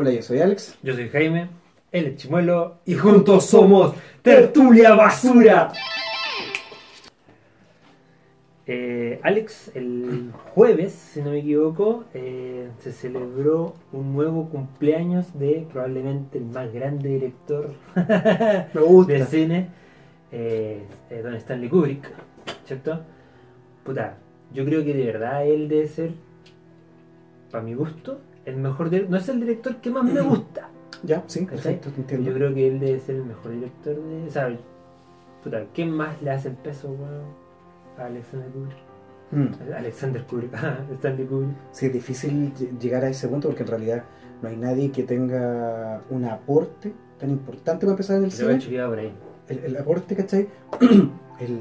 [0.00, 0.78] Hola, yo soy Alex.
[0.80, 1.48] Yo soy Jaime,
[1.90, 5.72] él es Chimuelo y juntos somos Tertulia Basura.
[8.68, 15.66] Eh, Alex, el jueves, si no me equivoco, eh, se celebró un nuevo cumpleaños de
[15.72, 17.74] probablemente el más grande director
[18.72, 19.12] Me gusta.
[19.14, 19.68] de cine,
[20.30, 22.08] eh, eh, don Stanley Kubrick,
[22.66, 23.00] ¿cierto?
[23.82, 24.16] Puta,
[24.54, 26.12] yo creo que de verdad él debe ser,
[27.50, 29.10] para mi gusto, el mejor director.
[29.10, 30.68] No es el director que más me gusta.
[31.04, 32.28] Ya, sí, perfecto, te entiendo.
[32.30, 34.26] Yo creo que él debe ser el mejor director de.
[34.26, 34.56] O sea,
[35.44, 37.22] puta, ¿qué más le hace el peso, weón?
[37.98, 38.78] A Alexander Kubrick.
[39.30, 39.72] Mm.
[39.76, 40.52] Alexander Kubrick,
[40.94, 41.56] Stanley Kubrick.
[41.72, 44.04] Sí, es difícil ll- llegar a ese punto porque en realidad
[44.42, 48.86] no hay nadie que tenga un aporte tan importante para empezar en el Yo cine.
[48.86, 49.12] por ahí.
[49.48, 50.48] el, el aporte, ¿cachai?
[51.40, 51.60] el,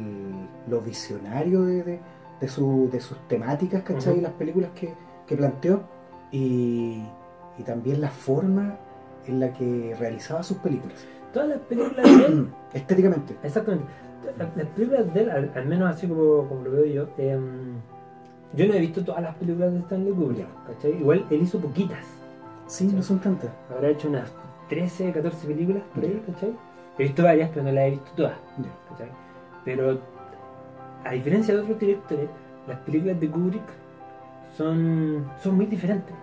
[0.69, 1.99] lo visionario de, de,
[2.39, 4.13] de su- de sus temáticas, ¿cachai?
[4.13, 4.21] Ujú.
[4.21, 4.93] Las películas que,
[5.25, 5.81] que planteó
[6.31, 7.01] y,
[7.57, 8.75] y también la forma
[9.27, 13.35] en la que realizaba sus películas, Todas las películas de él, estéticamente.
[13.43, 13.85] exactamente.
[14.37, 17.75] Las las películas de él, al, al menos así como, como lo veo yo, em,
[18.53, 20.97] yo no he visto todas las películas de Stanley Kubrick, ¿cachai?
[20.99, 22.05] Igual él hizo poquitas.
[22.65, 23.49] Sí, no son tantas.
[23.69, 24.31] Habrá hecho unas
[24.69, 26.53] 13, 14 películas por ahí, ¿cachai?
[26.97, 28.37] He visto varias, pero no las he visto todas.
[28.89, 29.09] ¿cachai?
[29.65, 29.99] Pero
[31.03, 32.29] a diferencia de otros directores,
[32.67, 33.63] las películas de Kubrick
[34.55, 36.15] son, son muy diferentes.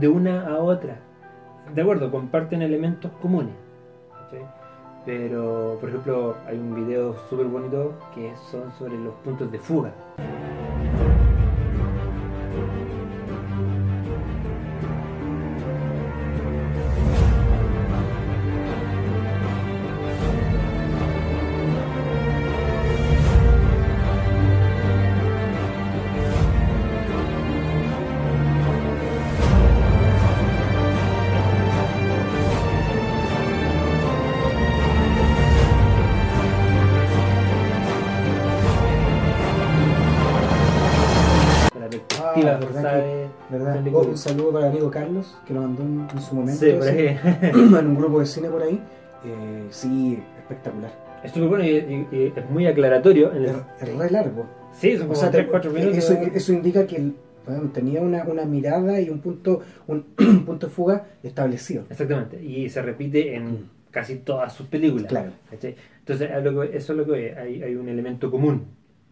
[0.00, 0.98] De una a otra.
[1.74, 3.54] De acuerdo, comparten elementos comunes.
[5.06, 9.92] Pero, por ejemplo, hay un video súper bonito que son sobre los puntos de fuga.
[44.14, 46.86] Un saludo para el amigo Carlos, que lo mandó en, en su momento Sí, por
[46.86, 47.18] ahí.
[47.42, 48.80] en un grupo de cine por ahí.
[49.24, 50.92] Eh, sí, espectacular.
[51.24, 53.32] Es súper bueno y, y- y es muy aclaratorio.
[53.32, 53.56] En el- Es,
[53.88, 54.46] es re largo.
[54.72, 55.98] sí, son O como sea, 3-4 minutos.
[55.98, 57.14] Eso, eso indica que el-
[57.44, 61.84] bueno, tenía una, una mirada y un punto, un, un punto de fuga establecido.
[61.90, 63.58] Exactamente, y se repite en Mm.
[63.90, 65.06] casi todas sus películas.
[65.08, 65.32] Claro.
[65.50, 65.74] ¿cachai?
[65.98, 66.30] Entonces,
[66.72, 68.62] eso es lo que hay, hay un elemento común,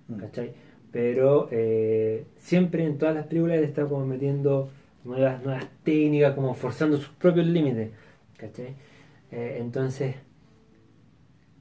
[0.08, 0.14] Mm.
[0.16, 0.52] ¿cachai?
[0.92, 4.68] Pero eh, siempre en todas las películas está como metiendo
[5.04, 7.90] nuevas, nuevas técnicas, como forzando sus propios límites,
[8.36, 8.74] ¿cachai?
[9.30, 10.14] Eh, entonces,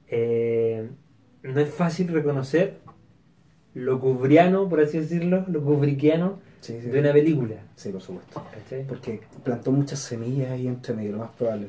[0.08, 0.88] eh,
[1.42, 2.78] no es fácil reconocer
[3.74, 5.62] lo cubriano, por así decirlo, lo
[6.60, 6.88] Sí, sí.
[6.90, 8.44] de una película, Sí, por supuesto.
[8.52, 8.86] ¿cachai?
[8.86, 11.68] Porque plantó muchas semillas ahí entre medio, lo más probable.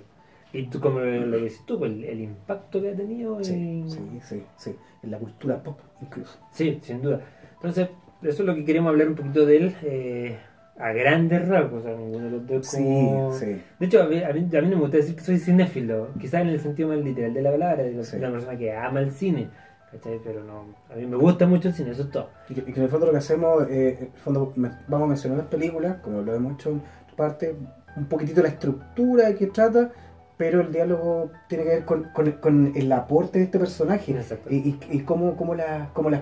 [0.52, 3.44] Y tú, como lo que dices tú, pues, el, el impacto que ha tenido.
[3.44, 4.76] Sí, en- sí, sí, sí.
[5.02, 6.38] En la cultura pop, incluso.
[6.52, 7.22] Sí, sin duda.
[7.56, 7.90] Entonces,
[8.22, 10.38] eso es lo que queremos hablar un poquito de él eh,
[10.78, 11.82] a grandes rasgos.
[11.82, 13.34] O sea, ninguno de los dos Sí, como...
[13.34, 13.62] sí.
[13.80, 16.10] De hecho, a mí, a, mí, a mí no me gusta decir que soy cinéfilo,
[16.20, 18.18] quizás en el sentido más literal de la palabra, de Sí.
[18.18, 19.50] una persona que ama el cine.
[19.92, 20.20] ¿cachai?
[20.24, 22.30] Pero no, a mí me gusta mucho el cine, eso es todo.
[22.50, 24.72] Y que, y que en el fondo lo que hacemos, eh, en el fondo me-
[24.88, 26.82] vamos a mencionar las películas, como lo hemos hecho en
[27.16, 27.56] parte,
[27.96, 29.92] un poquitito la estructura que trata,
[30.36, 34.16] pero el diálogo tiene que ver con, con- con el aporte de este personaje
[34.50, 36.22] y, y, y cómo, cómo, la- cómo las,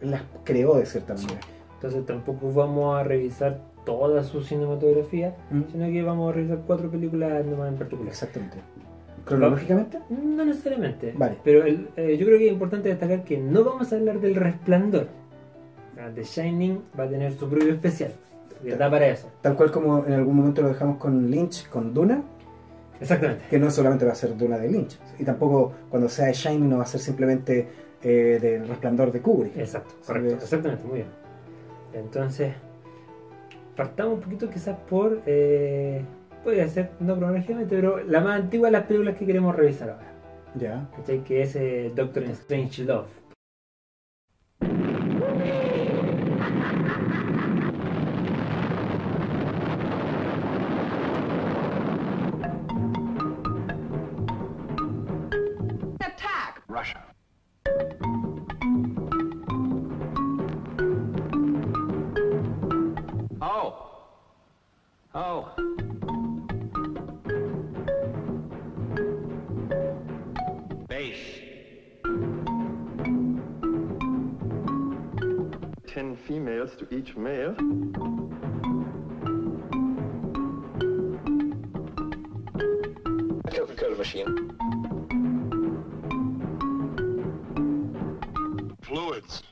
[0.00, 1.38] las creó de cierta manera.
[1.80, 5.62] Entonces tampoco vamos a revisar toda su cinematografía, ¿Mm?
[5.72, 8.08] sino que vamos a revisar cuatro películas nomás en particular.
[8.12, 8.58] Exactamente.
[9.24, 9.98] ¿Cronológicamente?
[10.10, 11.14] No necesariamente.
[11.16, 11.38] Vale.
[11.42, 14.34] Pero el- eh, yo creo que es importante destacar que no vamos a hablar del
[14.34, 15.06] resplandor.
[16.14, 18.12] The Shining va a tener su propio especial.
[18.62, 19.28] Que da para eso.
[19.40, 22.22] Tal cual como en algún momento lo dejamos con Lynch, con Duna,
[23.00, 23.44] Exactamente.
[23.48, 26.68] que no solamente va a ser Duna de Lynch, y tampoco cuando sea de Shining
[26.68, 27.68] no va a ser simplemente
[28.02, 29.56] eh, del resplandor de Kubrick.
[29.58, 30.34] Exacto, correcto.
[30.42, 31.06] Exactamente, muy bien.
[31.92, 32.54] Entonces,
[33.76, 35.22] partamos un poquito quizás por.
[35.26, 36.02] Eh,
[36.44, 40.12] podría ser, no cronológicamente, pero la más antigua de las películas que queremos revisar ahora.
[40.54, 40.88] Ya.
[41.24, 43.08] Que es eh, Doctor Strange Love.
[56.00, 56.62] Attack!
[56.68, 57.06] Russia.
[65.22, 65.50] Oh.
[70.88, 71.40] Base.
[75.86, 77.54] ten females to each male.
[83.52, 84.56] Coca-Cola machine?
[88.80, 89.49] Fluids.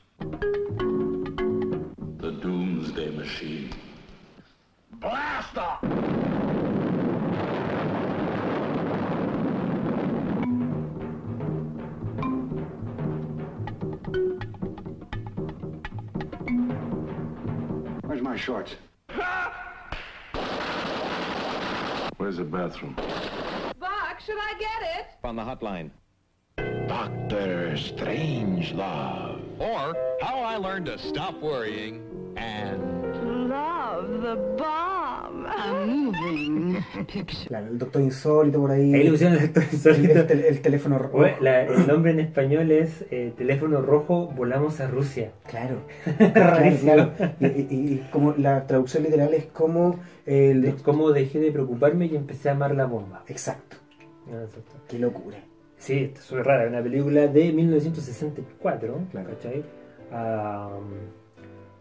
[22.18, 22.94] Where's the bathroom?
[23.78, 25.06] Buck, should I get it?
[25.22, 25.90] On the hotline.
[26.88, 29.40] Doctor Strangelove.
[29.60, 34.97] Or how I learned to stop worrying and Love the bomb.
[37.48, 38.94] Claro, el doctor insólito por ahí.
[38.94, 40.20] Ahí le pusieron el el, insólito.
[40.20, 41.18] el tel- el teléfono rojo.
[41.18, 45.32] Bueno, la- el nombre en español es eh, Teléfono Rojo, volamos a Rusia.
[45.48, 45.82] Claro.
[46.80, 47.12] claro.
[47.40, 52.06] Y, y- y como la traducción literal es como el De cómo dejé de preocuparme
[52.06, 53.24] y empecé a amar la bomba.
[53.28, 53.76] Exacto.
[54.30, 54.74] Ah, exacto.
[54.88, 55.38] Qué locura.
[55.78, 56.64] Sí, está súper rara.
[56.64, 59.28] Es una película de 1964, Claro.
[59.30, 59.64] ¿cachai?
[60.12, 60.70] Ah,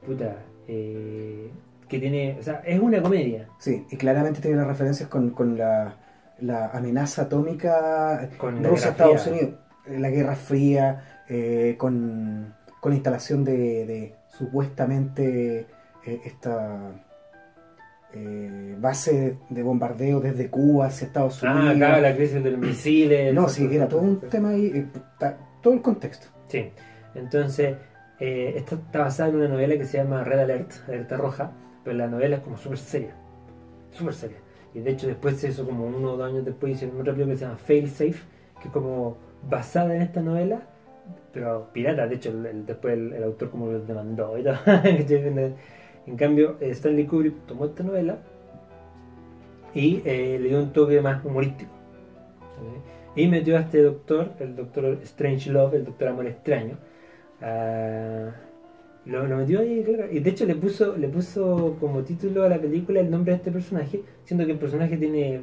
[0.06, 0.38] puta,
[0.68, 1.50] eh,
[1.88, 3.48] que tiene, o sea, es una comedia.
[3.60, 5.96] Sí, y claramente tiene las referencias con, con la,
[6.40, 9.28] la amenaza atómica Con Rusia-Estados.
[9.28, 9.50] Unidos.
[9.88, 15.66] Eh, La Guerra Fría, eh, con, con la instalación de, de supuestamente
[16.06, 16.92] eh, esta
[18.14, 21.76] eh, base de bombardeo desde Cuba hacia Estados Ah, Unidos.
[21.78, 23.34] acá la crisis de los misiles.
[23.34, 24.86] no, sí, era todo un tema ahí, eh,
[25.62, 26.28] todo el contexto.
[26.48, 26.70] Sí,
[27.16, 27.76] entonces,
[28.20, 31.52] eh, esta está basada en una novela que se llama Red Alert, Alerta Roja,
[31.94, 33.16] la novela es como súper seria,
[33.92, 34.38] súper seria.
[34.74, 37.34] Y de hecho después se hizo como uno o dos años después hicieron otra película
[37.34, 38.20] que se llama Fail Safe,
[38.62, 39.18] que es como
[39.50, 40.62] basada en esta novela,
[41.34, 44.56] pero pirata, de hecho después el, autor como lo demandó y todo.
[46.08, 48.18] en cambio, Stanley Kubrick tomó esta novela
[49.74, 51.72] y eh, le dio un toque más humorístico.
[53.16, 56.78] Y metió a este doctor, el doctor Strange Love, el doctor Amor Extraño.
[59.08, 60.12] Lo, lo metió ahí, claro.
[60.12, 63.38] Y de hecho le puso, le puso como título a la película el nombre de
[63.38, 65.42] este personaje, siendo que el personaje tiene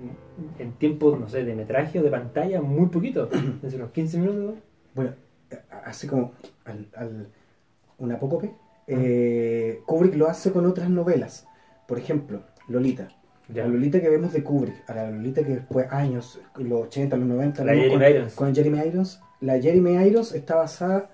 [0.59, 3.29] en tiempo, no sé, de metraje o de pantalla muy poquito,
[3.63, 4.55] desde unos 15 minutos.
[4.95, 5.13] Bueno,
[5.85, 6.33] así como
[6.65, 7.29] al, al-
[7.99, 8.53] un apócope,
[8.87, 11.47] eh, Kubrick lo hace con otras novelas.
[11.87, 13.09] Por ejemplo, Lolita.
[13.49, 13.65] Ya.
[13.65, 17.27] La Lolita que vemos de Kubrick, a la Lolita que después, años, los 80, los
[17.29, 18.35] 90, La Jeremy con, Irons.
[18.35, 19.21] con Jeremy Irons.
[19.41, 21.11] La Jeremy Irons está basada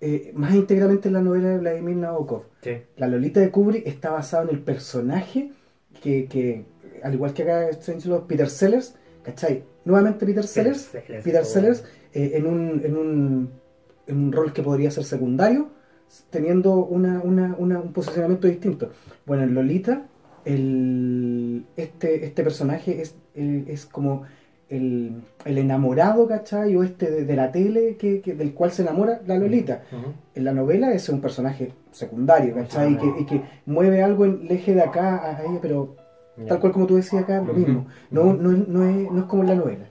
[0.00, 2.42] eh, más íntegramente en la novela de Vladimir Nabokov.
[2.62, 2.72] Sí.
[2.96, 5.52] La Lolita de Kubrick está basada en el personaje
[6.02, 6.64] que,
[7.02, 7.68] al igual que acá
[8.26, 9.64] Peter Sellers, ¿cachai?
[9.84, 11.44] Nuevamente Peter Sellers, Sellers, Peter oh.
[11.46, 13.50] Sellers eh, en, un, en, un,
[14.06, 15.70] en un rol que podría ser secundario,
[16.30, 18.90] teniendo una, una- una- un posicionamiento distinto.
[19.26, 20.06] Bueno, en Lolita,
[20.44, 24.22] el, este, este personaje es, el- es como
[24.70, 25.12] el,
[25.44, 26.74] el enamorado, ¿cachai?
[26.76, 29.82] O este de, de la tele que, que- del cual se enamora la Lolita.
[30.34, 32.92] En la novela es un personaje secundario, ¿cachai?
[32.94, 35.96] Y que, y que mueve algo en el eje de acá a ella, pero
[36.36, 36.46] Ya.
[36.46, 37.86] tal cual como tú decías acá, lo mismo.
[38.10, 39.84] No, no, es- no, es, no es como en la novela.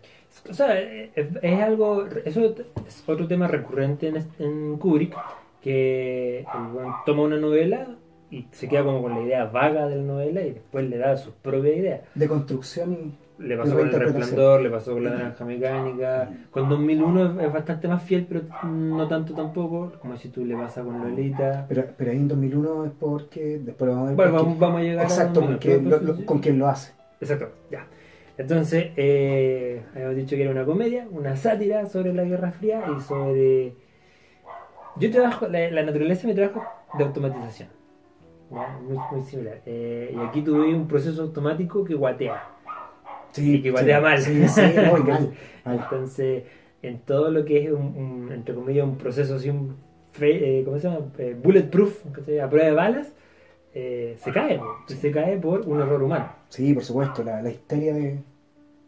[0.49, 2.53] O sea, es, es algo, eso
[2.85, 5.15] es otro tema recurrente en, en Kubrick,
[5.61, 6.45] que
[7.05, 7.87] toma una novela
[8.29, 11.15] y se queda como con la idea vaga de la novela y después le da
[11.15, 12.01] sus propias ideas.
[12.15, 13.13] De construcción y...
[13.43, 13.93] Le pasó con El.
[13.93, 19.07] Resplandor, le pasó con La Naranja Mecánica, con 2001 es, bastante más fiel, pero no
[19.07, 21.65] tanto tampoco, como si tú le pasa con Lolita.
[21.67, 23.59] Pero, pero ahí en 2001 es porque...
[23.63, 24.15] Después lo vamos a ver.
[24.31, 26.59] Bueno, porque- vamos, a llegar Exacto, a con 2001, quien, pero- lo- lo- con quien
[26.59, 26.93] lo hace.
[27.19, 27.85] Exacto, ya.
[28.37, 33.01] Entonces, eh, habíamos dicho que era una comedia, una sátira sobre la Guerra Fría y
[33.01, 33.73] sobre...
[34.95, 36.63] Yo trabajo, la, la naturaleza mi trabajo
[36.97, 37.69] de automatización.
[38.49, 39.61] Muy, muy similar.
[39.65, 42.43] Eh, y aquí tuve un proceso automático que guatea.
[43.33, 44.21] Sí, Y que guatea mal.
[44.21, 45.03] Sí, sí, mal.
[45.03, 45.33] mal.
[45.65, 46.43] Entonces,
[46.81, 49.75] en todo lo que es un, un, entre comillas, un proceso así, un
[50.11, 51.05] fe- eh, ¿cómo se llama?
[51.17, 53.13] Eh, bulletproof, a prueba de balas,
[53.73, 54.59] eh, se cae.
[54.59, 54.65] po.
[54.89, 56.31] Y se cae por un error humano.
[56.49, 58.19] Sí, por supuesto, la, la histeria de...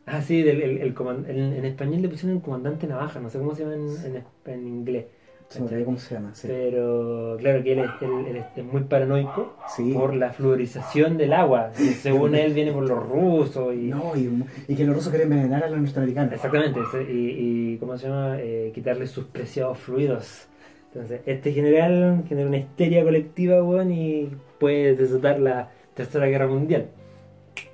[0.06, 0.96] Ah, sí, del, el,
[1.28, 4.24] en, en español le pusieron el comandante navaja, no sé cómo se llama en, en,
[4.54, 5.06] en inglés.
[5.50, 6.34] Se me olvidó cómo se llama.
[6.34, 9.94] Sí, Pero claro que él es, él- él es muy paranoico Sí.
[9.94, 11.72] por la fluorización del agua.
[11.78, 13.88] que según él viene por los rusos y...
[13.90, 16.34] No, y, y que los rusos quieren envenenar a los norteamericanos.
[16.34, 18.38] Exactamente, y, y ¿cómo se llama?
[18.40, 20.48] Eh, quitarle sus preciados fluidos.
[20.94, 26.88] Entonces, este general genera una histeria colectiva, weón, y puede desatar la Tercera Guerra Mundial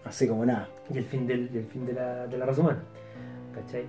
[0.06, 0.68] Así como nada.
[0.94, 2.84] y el fin, del, y el fin de, la, de la raza humana.
[3.56, 3.84] ¿Cachai?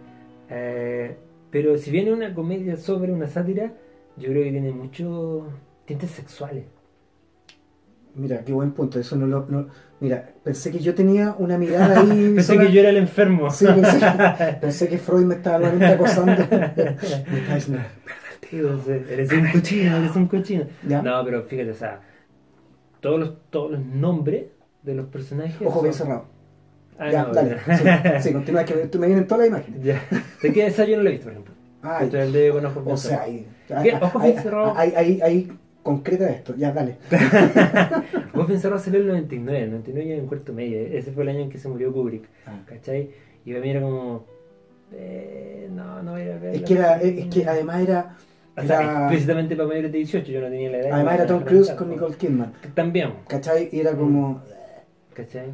[0.50, 1.16] Eh,
[1.52, 3.72] pero si viene una comedia sobre una sátira,
[4.16, 5.44] yo creo que tiene muchos
[5.84, 6.64] tintes sexuales.
[8.14, 8.98] Mira, qué buen punto.
[8.98, 9.46] Eso no lo.
[9.48, 9.68] no-
[10.00, 12.08] mira, pensé que yo tenía una mirada ahí.
[12.34, 13.50] Pensé sola- que yo era el enfermo.
[13.50, 13.98] Sí, pensé,
[14.60, 16.32] pensé que Freud me estaba nuevamente acosando.
[16.32, 17.82] me estaba diciendo,
[18.50, 20.64] Entonces, eres un cochino, eres un cochino.
[20.86, 21.00] Ya.
[21.00, 22.00] No, pero fíjate, o sea,
[23.00, 24.46] todos los, todos los nombres
[24.82, 25.56] de los personajes.
[25.62, 26.24] ojo son- bien cerrado.
[27.02, 27.56] Ah, ya, no, dale.
[27.66, 28.20] ya.
[28.20, 29.82] Sí, sí, continúa, que me, me vienen todas las imágenes.
[29.82, 30.02] Ya.
[30.42, 31.54] ¿De qué esa yo no lo he visto, por ejemplo?
[31.82, 33.46] Ay, el de con ojos o sea, ahí.
[33.74, 34.74] Ahí, cerrado.
[35.82, 36.54] concreta esto.
[36.56, 36.96] Ya, dale.
[38.34, 41.30] Vos pensabas salió en el 99, el 99 yo en cuarto medio, ese fue el
[41.30, 42.60] año en que se murió Kubrick, Ah.
[42.66, 43.10] ¿cachai?
[43.44, 44.24] Y para mí era como,
[44.92, 46.54] eh, no, no voy a ver.
[46.54, 48.16] Es que, era, es que además era.
[48.56, 50.92] O sea, era explícitamente para mayores de 18, yo no tenía la edad.
[50.92, 51.90] además era Tom Cruise con.
[51.90, 52.52] Nicole Kidman.
[52.74, 53.68] También, ¿Cachai?
[53.72, 54.40] Y era como.
[55.14, 55.52] ¿cachai?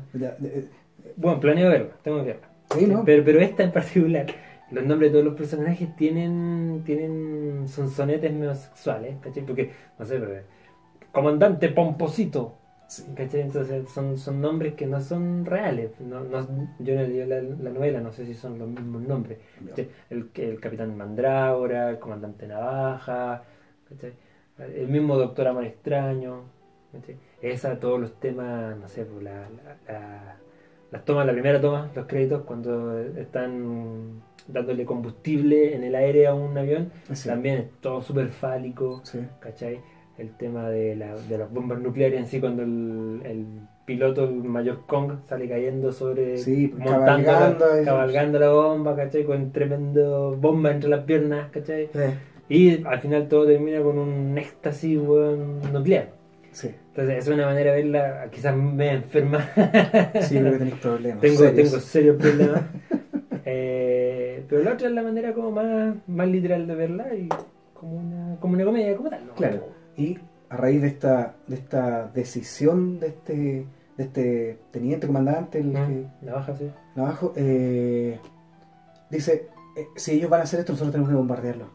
[1.21, 2.49] Bueno, planeo verla, tengo que verla.
[2.71, 3.05] Sí, ¿no?
[3.05, 4.27] Pero, pero esta en particular,
[4.71, 9.45] los nombres de todos los personajes tienen, tienen sonsonetes medio sexuales, ¿cachai?
[9.45, 10.43] Porque, no sé, pero,
[11.13, 12.55] Comandante Pomposito,
[12.87, 13.05] Sí.
[13.15, 13.43] ¿cachai?
[13.43, 15.91] Entonces son, son nombres que no son reales.
[16.01, 16.47] No, no-
[16.79, 19.39] yo no leí la, la novela, no sé si son los mismos nombres.
[19.69, 19.89] ¿cachai?
[20.09, 23.43] El, el Capitán Mandrágora, el Comandante Navaja,
[23.89, 24.13] ¿cachai?
[24.75, 26.45] el mismo Doctor Amor Extraño.
[26.93, 27.17] ¿cachai?
[27.43, 30.37] Esa, todos los temas, no sé, pues, la, la- la-
[30.90, 36.35] las tomas, la primera toma, los créditos, cuando están dándole combustible en el aire a
[36.35, 37.28] un avión, Sí.
[37.28, 39.18] también es todo súper fálico, Sí.
[39.40, 39.80] ¿cachai?
[40.16, 43.47] El tema de, la, de las bombas nucleares en sí, cuando el, el
[43.85, 49.25] piloto, el mayor Kong, sale cayendo sobre, Sí, montando cabalgando, la, cabalgando la bomba, ¿cachai?
[49.25, 51.88] Con tremendo bomba entre las piernas, ¿cachai?
[52.49, 56.09] Y al final todo termina con un éxtasis, weón, nuclear.
[56.50, 56.71] sí.
[56.99, 59.38] Entonces, es una manera de verla, quizás me enferma.
[60.21, 61.21] Sí, creo que tenéis problemas.
[61.21, 61.55] tengo, serios.
[61.71, 62.62] tengo serios problemas.
[63.50, 67.28] Eh, pero la otra es la manera como más, más literal de verla y
[67.73, 69.26] como una, como una comedia, como tal.
[69.26, 69.35] ¿no?
[69.37, 69.69] Claro.
[69.97, 70.19] Y
[70.50, 73.33] a raíz de esta, de esta decisión de este,
[73.97, 76.71] de este teniente comandante, el Mm, La baja, sí.
[76.95, 78.19] Navajo, eh,
[79.09, 81.69] dice, eh, si ellos van a hacer esto, nosotros tenemos que bombardearlos.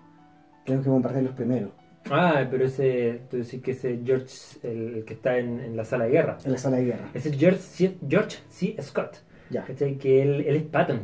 [0.66, 1.72] Tenemos que bombardearlos primero,
[2.12, 4.28] Ah, pero ese, tú decís que ese George,
[4.64, 6.38] el, el que está en, en la sala de guerra.
[6.44, 7.10] en la sala de guerra.
[7.14, 7.98] Ese es George C.
[8.08, 8.76] George C.
[8.82, 9.18] Scott.
[9.50, 9.98] Ya, ¿Cachai?
[9.98, 11.02] Que él, él es Patton.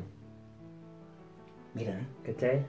[1.73, 1.91] mira.
[1.93, 2.05] eh.
[2.25, 2.65] ¿Cachai?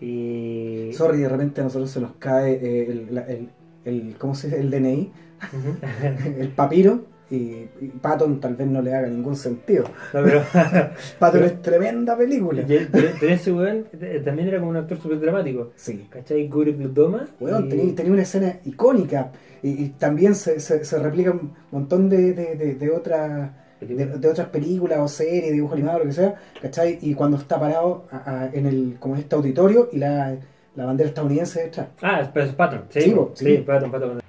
[0.00, 0.90] Y.
[0.92, 3.48] Sorry, de repente a nosotros se nos cae eh, el, el,
[3.84, 4.60] el- ¿cómo se dice?
[4.60, 5.12] El DNI,
[6.38, 7.36] el papiro, y,
[7.80, 9.84] y Patton tal vez no le haga ningún sentido.
[10.12, 10.42] No, pero.
[11.18, 12.62] Patton es tremenda película.
[12.62, 15.72] y pero, pero ese weón eh, también era como un actor súper dramático.
[15.76, 16.06] Sí.
[16.10, 16.48] ¿Cachai?
[16.48, 17.26] Kubrick lo toma.
[17.40, 21.52] Weón, y- tenía, tenía una escena icónica y, y también se, se, se replica un
[21.70, 23.50] montón de, de, de, de otras
[23.80, 26.98] de, de otras películas o series, dibujos animados, lo que sea, ¿cachai?
[27.02, 30.36] Y cuando está parado a- a- en el como este auditorio y la,
[30.76, 31.88] la bandera estadounidense detrás.
[32.02, 32.84] Ah, pero es Patton.
[32.90, 33.56] Sí, Sí, sí, sí.
[33.66, 34.20] Patton, Patton.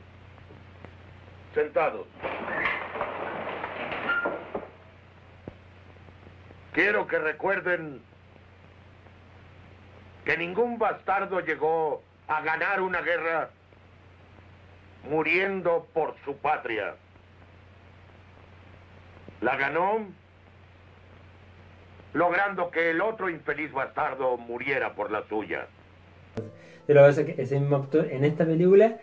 [1.54, 2.06] Sentados.
[6.76, 8.02] Quiero que recuerden
[10.26, 13.50] que ningún bastardo llegó a ganar una guerra
[15.10, 16.96] muriendo por su patria.
[19.40, 20.06] La ganó
[22.12, 25.68] logrando que el otro infeliz bastardo muriera por la suya.
[26.88, 28.98] Pero en esta película,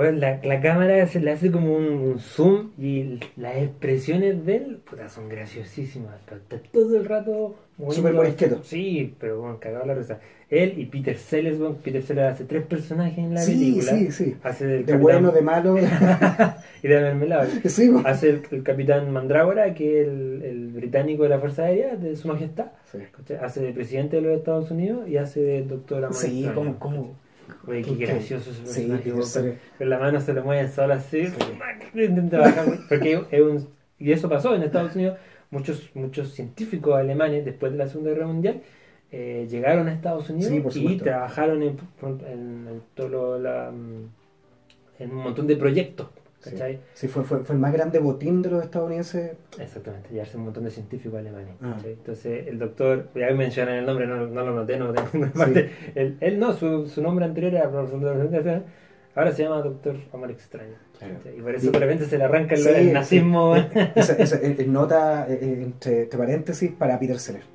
[0.00, 4.56] bueno, la, la cámara se le hace como un, un zoom y las expresiones de
[4.56, 6.14] él puta, son graciosísimas.
[6.20, 6.38] Está,
[6.72, 7.56] todo el rato
[7.90, 8.60] Súper morisqueto.
[8.62, 10.18] Sí, pero bueno, cagado la risa.
[10.50, 13.92] Él y Peter Sellers, bueno, Peter Sellers hace tres personajes en la Sí, película.
[13.92, 14.36] sí, sí.
[14.42, 15.76] Hace del De capitán- bueno, de malo.
[16.82, 17.46] y de mermelada.
[17.64, 17.90] sí.
[18.04, 22.16] Hace el, el capitán Mandrágora, que es el, el británico de la Fuerza Aérea, de
[22.16, 22.66] su majestad.
[23.40, 26.46] Hace de presidente de los Estados Unidos y hace de doctor Amor Sí,
[26.78, 27.14] como.
[27.66, 29.02] Oye, qué gracioso ese Sí, personaje.
[29.22, 29.32] Sellers.
[29.34, 31.28] con, con la mano se le mueve solo así.
[31.94, 35.18] Intenta bajar, porque es un, y eso pasó en Estados Unidos.
[35.50, 38.62] Muchos, muchos científicos alemanes, después de la Segunda Guerra Mundial,
[39.10, 43.72] eh, llegaron a Estados Unidos Sí, y trabajaron en, en, en todo lo- la,
[44.98, 46.08] en un montón de proyectos.
[46.40, 46.80] Sí, ¿cachai?
[46.94, 49.32] Sí, fue, fue, fue el más grande botín de los estadounidenses.
[49.58, 51.54] Exactamente, llevarse un montón de científicos alemanes.
[51.60, 51.76] Ah.
[51.84, 55.20] Entonces, el doctor, ya mencionan el nombre, no, no lo noté, no lo tengo en
[55.20, 55.70] ninguna parte.
[55.94, 58.62] Él, él no, su, su nombre anterior era profesor
[59.14, 60.74] ahora se llama doctor Amor Extraño.
[61.36, 63.56] Y por eso de repente se le arranca el, Sí, el nazismo.
[63.94, 67.46] Esa, esa, nota eh, eh, entre, entre paréntesis para Peter Sellers.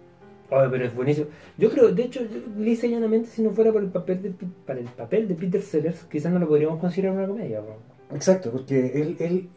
[0.50, 1.28] Oye, pero es buenísimo.
[1.58, 2.22] Yo creo, de hecho,
[2.58, 4.34] lisa llanamente, si no fuera por el papel de,
[4.66, 7.62] para el papel de Peter Sellers, quizás no lo podríamos considerar una comedia.
[7.62, 7.95] ¿no?
[8.14, 9.50] Exacto, porque él, él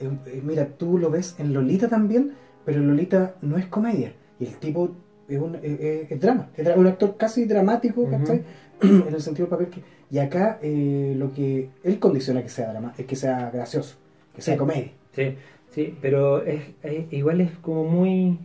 [0.00, 2.32] eh, eh, mira, tú lo ves en Lolita también,
[2.64, 4.12] pero Lolita no es comedia.
[4.40, 4.90] Y el tipo
[5.28, 8.08] es, un, eh, es drama, es un actor casi dramático.
[8.10, 8.42] ¿cachai?
[8.82, 9.82] en el sentido del papel que...
[10.10, 13.96] Y acá eh, lo que él condiciona que sea drama es que sea gracioso.
[14.34, 14.58] que sea Sí.
[14.58, 14.90] comedia.
[15.12, 15.36] Sí,
[15.70, 18.38] sí, pero es, es- igual es como muy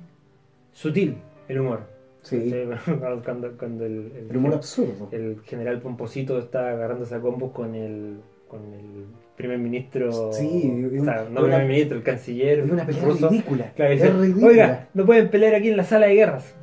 [0.72, 1.82] sutil el humor.
[2.22, 2.54] Sí.
[3.24, 5.08] Cuando, cuando el, el humor absurdo.
[5.12, 9.06] el general Pomposito está agarrándose a combos con el, con el
[9.40, 10.34] primer ministro.
[10.34, 12.60] Sí, o sea, no una- primer ministro, el canciller.
[12.60, 13.30] Es una pelea ruso.
[13.30, 13.72] ridícula.
[13.74, 14.48] Claro, es dice, ridícula.
[14.48, 16.54] Oiga, no pueden pelear aquí en la sala de guerras.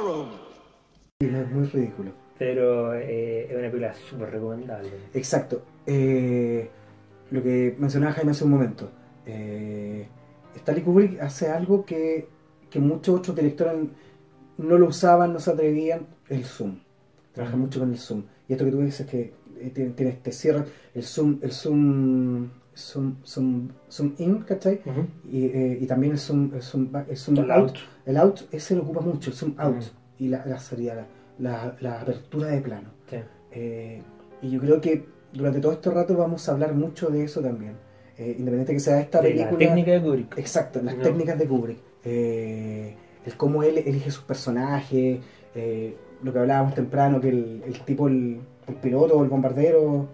[0.00, 0.30] Room.
[1.20, 2.12] Sí, no, es muy ridículo.
[2.38, 4.88] Pero eh, es una película súper recomendable.
[5.12, 5.62] Exacto.
[5.86, 6.68] Eh,
[7.30, 8.90] lo que mencionaba Jaime hace un momento.
[9.26, 10.08] Eh,
[10.56, 12.28] Stanley Kubrick hace algo que,
[12.70, 13.74] que muchos otros directores
[14.58, 16.78] no lo usaban, no se atrevían, el zoom.
[17.32, 18.24] Trabaja mucho con el zoom.
[18.48, 22.50] Y esto que tú dices que eh, tiene, tiene este cierre, el zoom, el zoom,
[22.76, 24.80] zoom, zoom, zoom in, ¿cachai?
[25.30, 27.68] Y, eh, y también el zoom, el zoom, back- el zoom El out.
[27.70, 27.78] out.
[28.06, 29.82] El out, ese lo ocupa mucho, el zoom out.
[30.18, 31.06] Y la, la, sería la,
[31.38, 32.88] la- la apertura de plano.
[33.08, 33.16] Sí.
[33.52, 34.02] Eh,
[34.42, 37.74] y yo creo que durante todo este rato vamos a hablar mucho de eso también.
[38.22, 39.52] Eh, independiente que sea esta De película.
[39.52, 40.38] la técnica de Kubrick.
[40.38, 41.02] Exacto, las No.
[41.02, 41.78] técnicas de Kubrick.
[42.04, 42.94] Eh,
[43.26, 45.18] el cómo él elige sus personajes.
[45.54, 48.38] eh, lo que hablábamos temprano, que el, el tipo, el,
[48.68, 50.08] el piloto o el bombardero.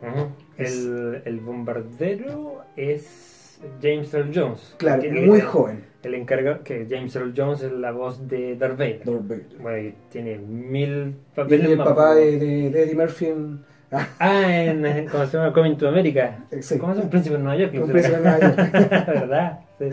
[0.56, 4.74] Es- El, el bombardero es James Earl Jones.
[4.78, 5.84] Claro, Que- muy el- joven.
[6.02, 9.02] El encargado, que James Earl Jones es la voz de Darth Vader.
[9.04, 9.46] Darth Vader.
[9.60, 13.60] Bueno, y tiene mil Y papeles el más, papá de, de- de Eddie Murphy en.
[14.20, 15.52] Ah, en, ¿cómo se llama?
[15.52, 16.44] Coming to America.
[16.60, 16.78] sí.
[16.78, 17.04] ¿Cómo llama?
[17.04, 17.74] Un príncipe de Nueva York.
[17.82, 18.56] Un príncipe de Nueva York.
[19.06, 19.60] ¿Verdad?
[19.78, 19.88] Sí.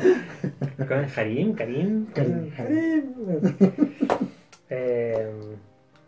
[0.88, 1.18] ¿Cómo es?
[1.18, 2.06] Harim, Karim.
[2.14, 2.52] Karim,
[4.70, 5.32] Eh,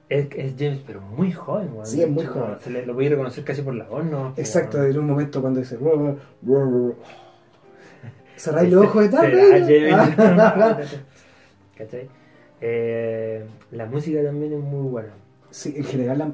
[0.09, 1.69] es, es James, pero muy joven.
[1.83, 2.55] Sí, es muy joven.
[2.59, 4.33] Se le, lo voy a reconocer casi por la voz, ¿no?
[4.35, 5.77] Exacto, en un momento cuando dice.
[8.35, 10.15] Cerráis los ojos de James.
[10.17, 10.77] Ah.
[11.77, 12.09] ¿Cachai?
[12.61, 15.09] Eh, la música también es muy buena.
[15.51, 16.31] Sí, en general, la-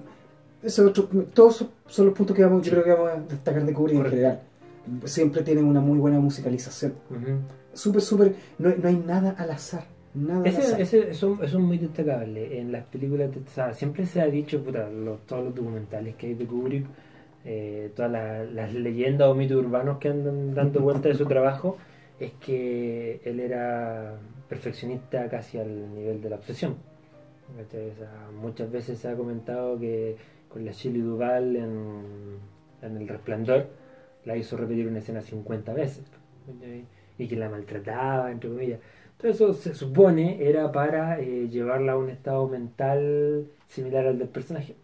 [0.64, 3.74] ese otro- todos son- los puntos que vamos, yo creo que vamos a destacar de
[3.74, 4.40] Kubrick en general.
[5.06, 6.94] Siempre tienen una muy buena musicalización.
[7.10, 7.38] Ujú.
[7.74, 8.36] Súper, súper.
[8.60, 9.86] No, hay- no hay nada al azar.
[10.14, 10.82] Nada al azar.
[10.82, 12.60] ese es, muy destacable.
[12.60, 16.16] En las películas, de, o sea, siempre se ha dicho, puta, los- todos los documentales
[16.16, 16.86] que hay de Kubrick,
[17.46, 21.78] eh, todas la- las leyendas o mitos urbanos que andan dando vuelta de su trabajo,
[22.20, 24.16] es que él era
[24.48, 26.76] perfeccionista casi al nivel de la obsesión.
[28.42, 30.16] Muchas veces se ha comentado que
[30.54, 32.02] con la Shelley Duvall en,
[32.84, 33.66] en El Resplandor
[34.26, 36.04] la hizo repetir una escena 50 veces
[37.18, 38.80] y que la maltrataba, entre comillas.
[39.18, 44.28] Todo eso se supone era para eh, llevarla a un estado mental similar al del
[44.30, 44.76] personaje.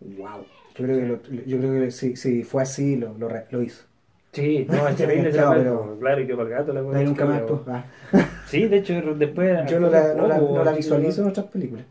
[0.00, 0.44] Wow.
[0.74, 3.62] Yo creo que, lo- yo creo que si, si fue así, lo, lo, re- lo
[3.62, 3.84] hizo.
[4.32, 7.24] Sí, no, es terrible Claro, pero- claro, y que para el gato la hay nunca
[7.26, 7.40] más.
[7.42, 7.84] pero- pues, ah.
[8.46, 9.70] Sí, de hecho, después.
[9.70, 11.84] Yo no la, no la, no visualizo en otras películas.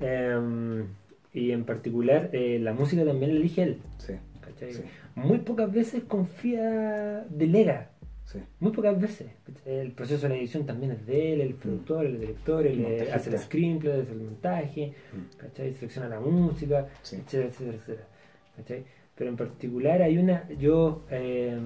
[0.00, 0.86] Em,
[1.32, 3.78] y en particular, eh, la música también la elige él.
[3.98, 4.72] Sí, ¿cachai?
[4.74, 4.82] Sí.
[5.14, 7.90] Muy pocas veces confía, delega.
[8.24, 8.38] sí.
[8.60, 9.28] Muy pocas veces.
[9.66, 13.02] El proceso de la edición también es de él, el productor, el director, él El
[13.08, 15.36] eh, hace el screenplay, hace el montaje, Mm.
[15.38, 15.72] ¿cachai?
[15.74, 18.08] selecciona la música, etcétera, etcétera, etcétera.
[18.56, 18.84] ¿cachai?
[19.16, 21.56] Pero en particular hay una, yo, eh,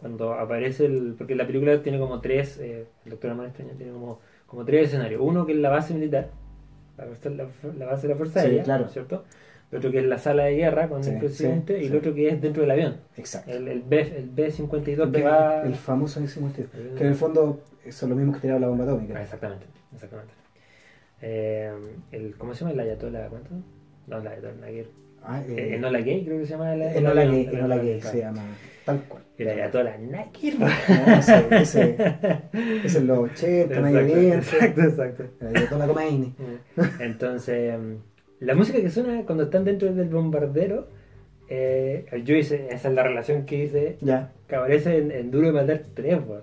[0.00, 4.20] cuando aparece el, porque la película tiene como tres, eh, el doctor Amar tiene como,
[4.46, 5.20] como tres escenarios.
[5.22, 6.30] Uno que es la base militar,
[7.00, 7.46] la, fuerza- la,
[7.78, 8.88] la base de la Fuerza Sí, Aérea, claro.
[8.88, 9.24] ¿cierto?
[9.72, 11.96] El otro que es la sala de guerra con Sí, el presidente sí, y el
[11.96, 12.96] otro que es dentro del avión.
[13.16, 13.52] Exacto.
[13.52, 15.62] El, el, B, el B-52 que va...
[15.62, 17.60] El famoso ese que El- en el fondo
[17.90, 19.22] son los mismos que tiraron la bomba Ah, atómica.
[19.22, 20.34] exactamente, exactamente.
[21.22, 21.70] Eh,
[22.12, 22.72] el, ¿Cómo se llama?
[22.72, 23.50] ¿El Ayatollah cuánto?
[24.06, 24.86] No, el Ayatollah Naguer.
[25.22, 28.42] Ah, Eh, eh, Enola Gay creo que se llama el, Enola Gay, Gay se llama
[28.84, 29.22] tal cual.
[29.38, 30.58] El Ayatollah Naguer.
[30.58, 31.96] No, ese, ese,
[32.84, 35.48] ese es los 80, medio Exacto, exacto, exacto.
[35.48, 36.34] El Ayatollah Khomeini.
[37.00, 37.94] Entonces, mm,
[38.40, 40.88] la música que suena cuando están dentro del bombardero,
[41.48, 45.46] eh, yo hice, esa es la relación que hice, Ya, que aparece en, en Duro
[45.48, 46.42] de Matar 3, weón.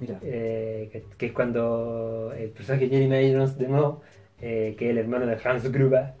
[0.00, 0.18] mira.
[0.22, 4.02] Eh, que, que es cuando el personaje Jeremy Irons de nuevo,
[4.40, 6.14] eh, que es el hermano de Hans Gruber,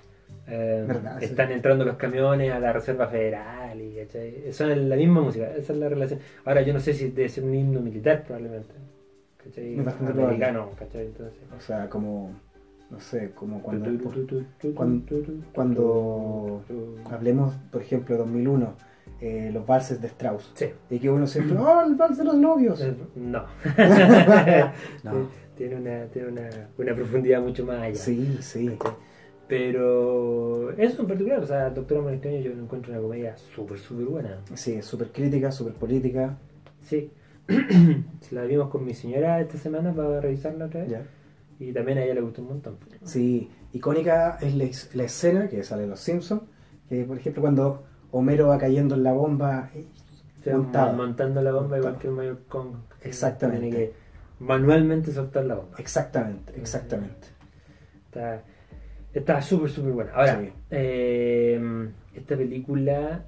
[0.50, 1.26] eh, Verdad, sí.
[1.26, 4.52] están entrando los camiones a la Reserva Federal y ¿cachai?
[4.52, 6.20] son la misma música, esa es la relación.
[6.44, 8.74] Ahora yo no sé si debe ser un himno militar probablemente,
[9.42, 9.74] ¿cachai?
[9.76, 10.22] Probable.
[10.24, 11.06] Americano, ¿cachai?
[11.06, 12.32] Entonces, O sea, como,
[12.90, 13.90] no sé, como cuando,
[15.54, 16.62] cuando-
[17.10, 18.74] hablemos, por ejemplo, de 2001,
[19.20, 20.50] eh, los valses de Strauss.
[20.54, 20.66] Sí.
[20.88, 22.80] Y que uno siempre, ¡oh, el vals de los novios!
[22.80, 23.44] Eh, No.
[25.04, 25.28] No.
[25.56, 27.94] Tiene, una, tiene una, una profundidad mucho más allá.
[27.96, 28.78] Sí, sí.
[29.50, 33.78] Pero eso en particular, o sea, Doctor Amor Extraño yo lo encuentro una comedia súper,
[33.78, 34.38] súper buena.
[34.54, 36.38] Sí, es súper crítica, súper política.
[36.82, 37.10] Sí.
[38.30, 40.90] la vimos con mi señora esta semana para revisarla otra vez.
[40.90, 41.02] Ya.
[41.58, 42.76] Y también a ella le gustó un montón.
[43.04, 46.42] Sí, icónica es la, la escena que sale de los Simpsons,
[46.88, 47.82] que por ejemplo cuando
[48.12, 49.84] Homero va cayendo en la bomba, eh,
[50.42, 50.96] sea, Montado.
[50.96, 52.76] montando la bomba igual que el Mayor Kong.
[53.02, 53.68] Exactamente.
[53.68, 53.92] Tiene que
[54.38, 55.76] manualmente soltar la bomba.
[55.78, 57.28] exactamente, exactamente.
[58.06, 58.42] Está
[59.14, 60.12] está súper, súper buena.
[60.12, 60.48] Ahora, Sí.
[60.70, 63.24] eh, esta película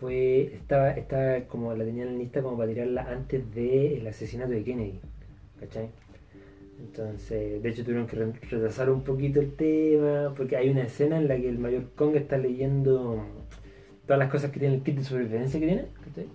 [0.00, 4.62] fue estaba, estaba como la tenían en lista como para tirarla antes del asesinato de
[4.64, 5.00] Kennedy.
[5.60, 5.88] ¿Cachai?
[6.80, 11.18] Entonces, de hecho tuvieron que re- retrasar un poquito el tema, porque hay una escena
[11.18, 13.24] en la que el mayor Kong está leyendo
[14.06, 16.26] todas las cosas que tiene el kit de sobrevivencia que tiene, ¿cachai?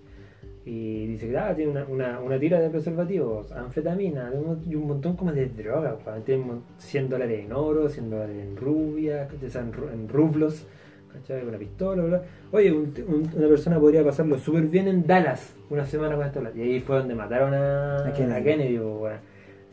[0.65, 4.87] Y dice que ah, tiene una, una, una tira de preservativos, anfetamina un- y un
[4.87, 6.23] montón como de droga, weón.
[6.23, 10.65] tiene un mon- 100 dólares en oro, 100 dólares en rubias, en, ru- en rublos,
[11.11, 11.45] ¿cachai?
[11.45, 12.21] una pistola, bla.
[12.51, 16.41] Oye, un- un- una persona podría pasarlo súper bien en Dallas una semana con esta.
[16.55, 18.43] Y ahí fue donde mataron a, A a Kennedy.
[18.43, 19.17] Kennedy, po, weón.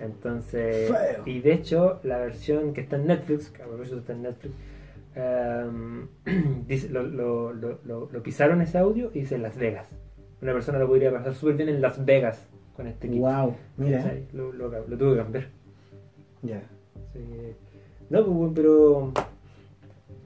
[0.00, 1.22] Entonces, Feo.
[1.26, 4.55] y de hecho, la versión que está en Netflix, que a está en Netflix,
[5.14, 6.09] ehm,
[6.66, 9.87] dice- lo, lo, lo, lo- lo pisaron ese audio y dice Las Vegas.
[10.42, 13.26] Una persona lo podría pasar súper bien en Las Vegas con este equipo.
[13.29, 14.14] Wow, mira.
[14.33, 15.48] Lo, lo, lo tuve que cambiar.
[16.42, 16.62] ya.
[17.12, 17.20] Sí.
[18.09, 19.12] No, pues, bueno, pero.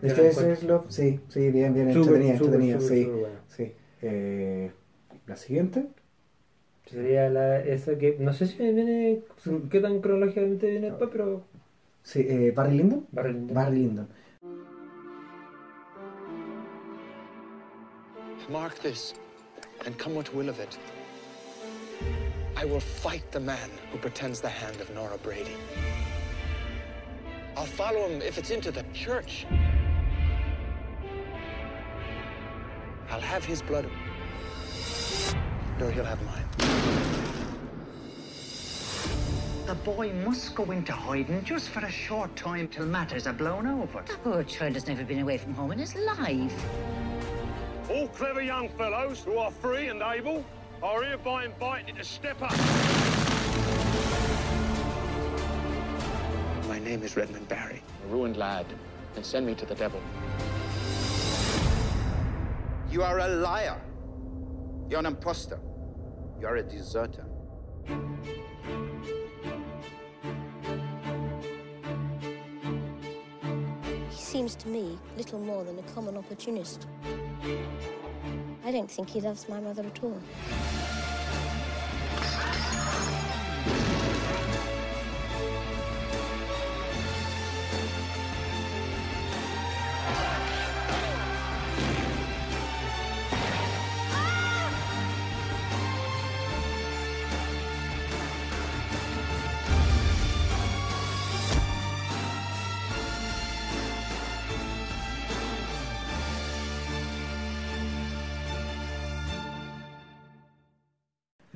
[0.03, 3.05] Es que ese es lo, sí, sí, bien, bien Súper, entretenido, súper, entretenido, súper, sí,
[3.07, 3.37] bueno.
[3.49, 3.73] sí.
[4.03, 4.71] Eh,
[5.27, 5.87] la siguiente,
[6.87, 8.17] Sería la, esa que.
[8.19, 9.23] No sé si viene.
[9.71, 11.11] ¿Qué tan cronológicamente viene después?
[11.11, 11.43] Pero.
[12.03, 13.55] sí, eh, Barry Lyndon, Barry Lyndon.
[13.55, 14.09] Barry Lyndon.
[18.51, 19.15] Mark this,
[19.85, 20.79] and come what will of it.
[22.57, 25.57] I will fight the man who pretends the hand of Nora Brady.
[27.57, 29.47] I'll follow him if it's into the church.
[33.11, 33.87] I'll have his blood,
[35.81, 36.45] or he'll have mine.
[39.67, 43.67] The boy must go into hiding just for a short time till matters are blown
[43.67, 44.03] over.
[44.07, 46.53] The poor child has never been away from home in his life.
[47.91, 50.43] All clever young fellows who are free and able
[50.83, 52.57] are hereby invited to step up.
[56.67, 58.65] My name is Redmond Barry, a ruined lad,
[59.17, 60.01] and send me to the devil.
[62.91, 63.79] You are a liar.
[64.89, 65.61] You're an impostor.
[66.41, 67.27] You're a deserter.
[74.09, 76.87] He seems to me little more than a common opportunist.
[78.65, 80.23] I don't think he loves my mother at all.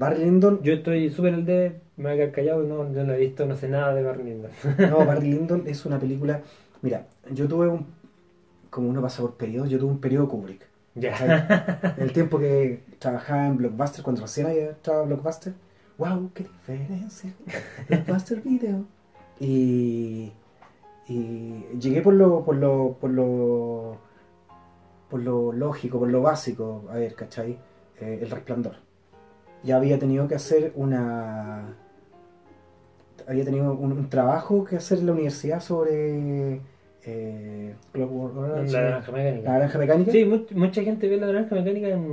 [0.08, 1.80] Barry Lyndon, Yo estoy súper al de.
[1.96, 4.24] Me voy a quedar callado, no, yo no he visto, no sé nada de Barry
[4.24, 4.50] Lyndon.
[4.90, 6.40] no, Barry Lyndon es una película,
[6.80, 7.86] mira, yo tuve un,
[8.70, 10.66] como uno pasa por periodos, yo tuve un periodo Kubrick.
[10.94, 11.94] Ya.
[11.96, 15.52] En el tiempo que trabajaba en Blockbuster, cuando recién había entrado a Blockbuster,
[15.98, 17.32] wow, qué diferencia,
[17.88, 18.84] Blockbuster Video.
[19.40, 20.32] Y,
[21.08, 23.98] y llegué por lo, por lo, por lo,
[25.10, 27.58] por lo lógico, por lo básico, a ver, ¿cachai?
[28.00, 28.87] Eh, el resplandor.
[29.64, 31.74] Ya había tenido que hacer una,
[33.26, 36.60] había tenido un, un trabajo que hacer en la universidad sobre
[37.04, 39.44] eh, Clockwork Orange, La naranja mecánica.
[39.48, 40.12] La naranja mecánica.
[40.12, 42.06] Sí, much- mucha gente ve la naranja mecánica en.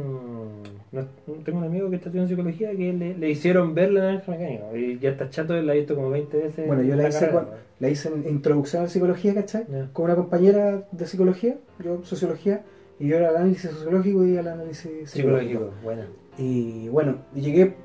[1.44, 4.64] tengo un amigo que está estudiando psicología que le, le hicieron ver la naranja mecánica.
[4.78, 6.68] Y ya está chato, la ha visto como 20 veces.
[6.68, 7.46] Bueno, yo la la hice, carrera,
[7.80, 9.66] la hice en introducción a la psicología, ¿cachai?
[9.72, 9.88] Ya.
[9.94, 12.62] Con una compañera de psicología, yo sociología,
[13.00, 15.50] y yo era el análisis sociológico y el análisis psicológico.
[15.50, 16.04] Psicológico, bueno.
[16.38, 17.76] Y bueno, llegué,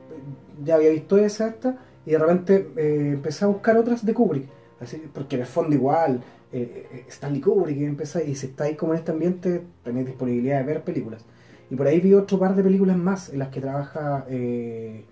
[0.65, 4.49] ya había visto esa esta, y de repente eh, empecé a buscar otras de Kubrick,
[4.81, 6.21] así, porque en el fondo igual,
[6.53, 10.59] eh, eh, Stanley Kubrick, y, empecé, y si estáis como en este ambiente, tenéis disponibilidad
[10.59, 11.25] de ver películas.
[11.71, 15.05] Y por ahí vi otro par de películas más en las que trabaja eh,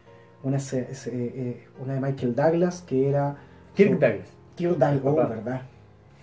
[0.42, 3.36] una, se- eh, una de Michael Douglas, que era...
[3.74, 4.28] Kirk Douglas.
[4.56, 5.62] Kirk Douglas, oh, verdad.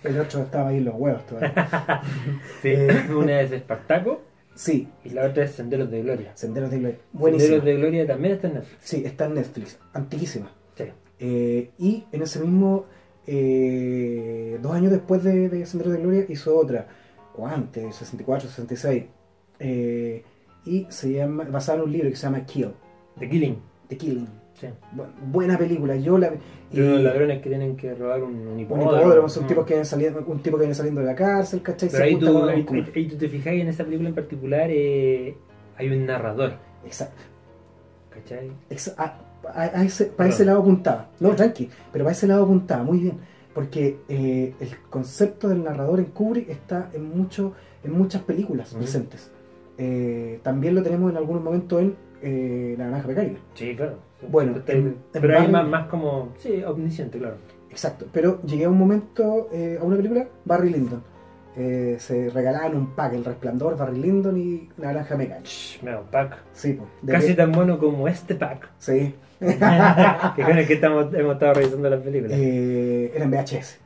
[0.06, 2.02] El otro estaba ahí en los huevos todavía.
[2.62, 4.22] Sí, Eh, una es Espartaco
[4.54, 6.32] sí, y la otra es Senderos de Gloria.
[6.34, 6.98] Senderos de Gloria.
[7.12, 7.56] Buenísima.
[7.56, 8.78] Senderos de Gloria también está en Netflix.
[8.80, 10.50] Sí, está en Netflix, antiquísima.
[10.76, 10.84] Sí.
[11.18, 12.86] Eh, y en ese mismo,
[13.26, 16.86] eh, dos años después de, de Senderos de Gloria, hizo otra,
[17.36, 19.04] o antes, 64, 66,
[19.58, 20.24] eh,
[20.64, 22.72] y se llama, basada en un libro que se llama Kill.
[23.18, 23.56] The Killing.
[23.88, 24.28] The Killing.
[24.60, 24.66] Sí.
[24.94, 26.32] Bu- buena película, yo la
[26.72, 28.96] Y unos ladrones que tienen que robar un, un un hipódromo.
[29.00, 29.46] hipódromo, son Mm.
[29.48, 31.88] tipos que vienen saliendo, un tipo que viene saliendo de la cárcel, ¿cachai?
[31.90, 34.14] Pero Se ahí tú, con- ahí, ahí- ahí tú te fijas en esa película en
[34.14, 35.36] particular, eh,
[35.76, 36.54] hay un narrador.
[36.84, 37.22] Exacto.
[38.10, 38.50] ¿Cachai?
[38.70, 39.18] Ex- a-
[39.84, 41.08] ese- para ese lado apuntaba.
[41.20, 43.18] No, tranqui, pero para ese lado apuntaba, muy bien.
[43.54, 47.52] Porque eh, el concepto del narrador en Kubrick está en, mucho,
[47.84, 48.82] en muchas películas Ujú.
[48.82, 49.30] recentes.
[49.78, 53.40] Eh, también lo tenemos en algunos momentos en eh, La Naranja Mecánica.
[53.54, 53.98] Sí, claro.
[54.28, 56.32] Bueno, Está- en- en pero hay Barry- más, más como.
[56.38, 57.36] Sí, omnisciente, claro.
[57.70, 61.02] Exacto, pero llegué a un momento, eh, a una película, Barry Lyndon.
[61.58, 65.48] Eh, se regalaban un pack, El Resplandor, Barry Lyndon y Naranja Mecánica.
[65.82, 66.36] Me da un pack.
[66.52, 66.88] Sí, pues.
[67.14, 68.70] Casi que- tan bueno como este pack.
[68.78, 69.14] Sí.
[69.40, 72.32] que el que estamos, hemos estado revisando las películas.
[72.38, 73.78] Eh, era en VHS.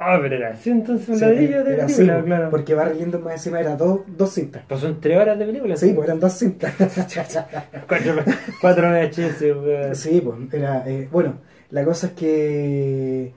[0.00, 2.50] Ah, pero era así entonces un Sí, ladrillo de así, película, pues, claro.
[2.50, 4.62] Porque Barry Lyndon más encima era dos, dos cintas.
[4.68, 5.76] Pues son tres horas de película.
[5.76, 6.72] Sí, pues eran dos cintas.
[7.88, 8.14] cuatro,
[8.60, 9.98] cuatro VHS.
[9.98, 10.88] Sí, pues era.
[10.88, 11.38] eh, bueno,
[11.70, 13.32] la cosa es que.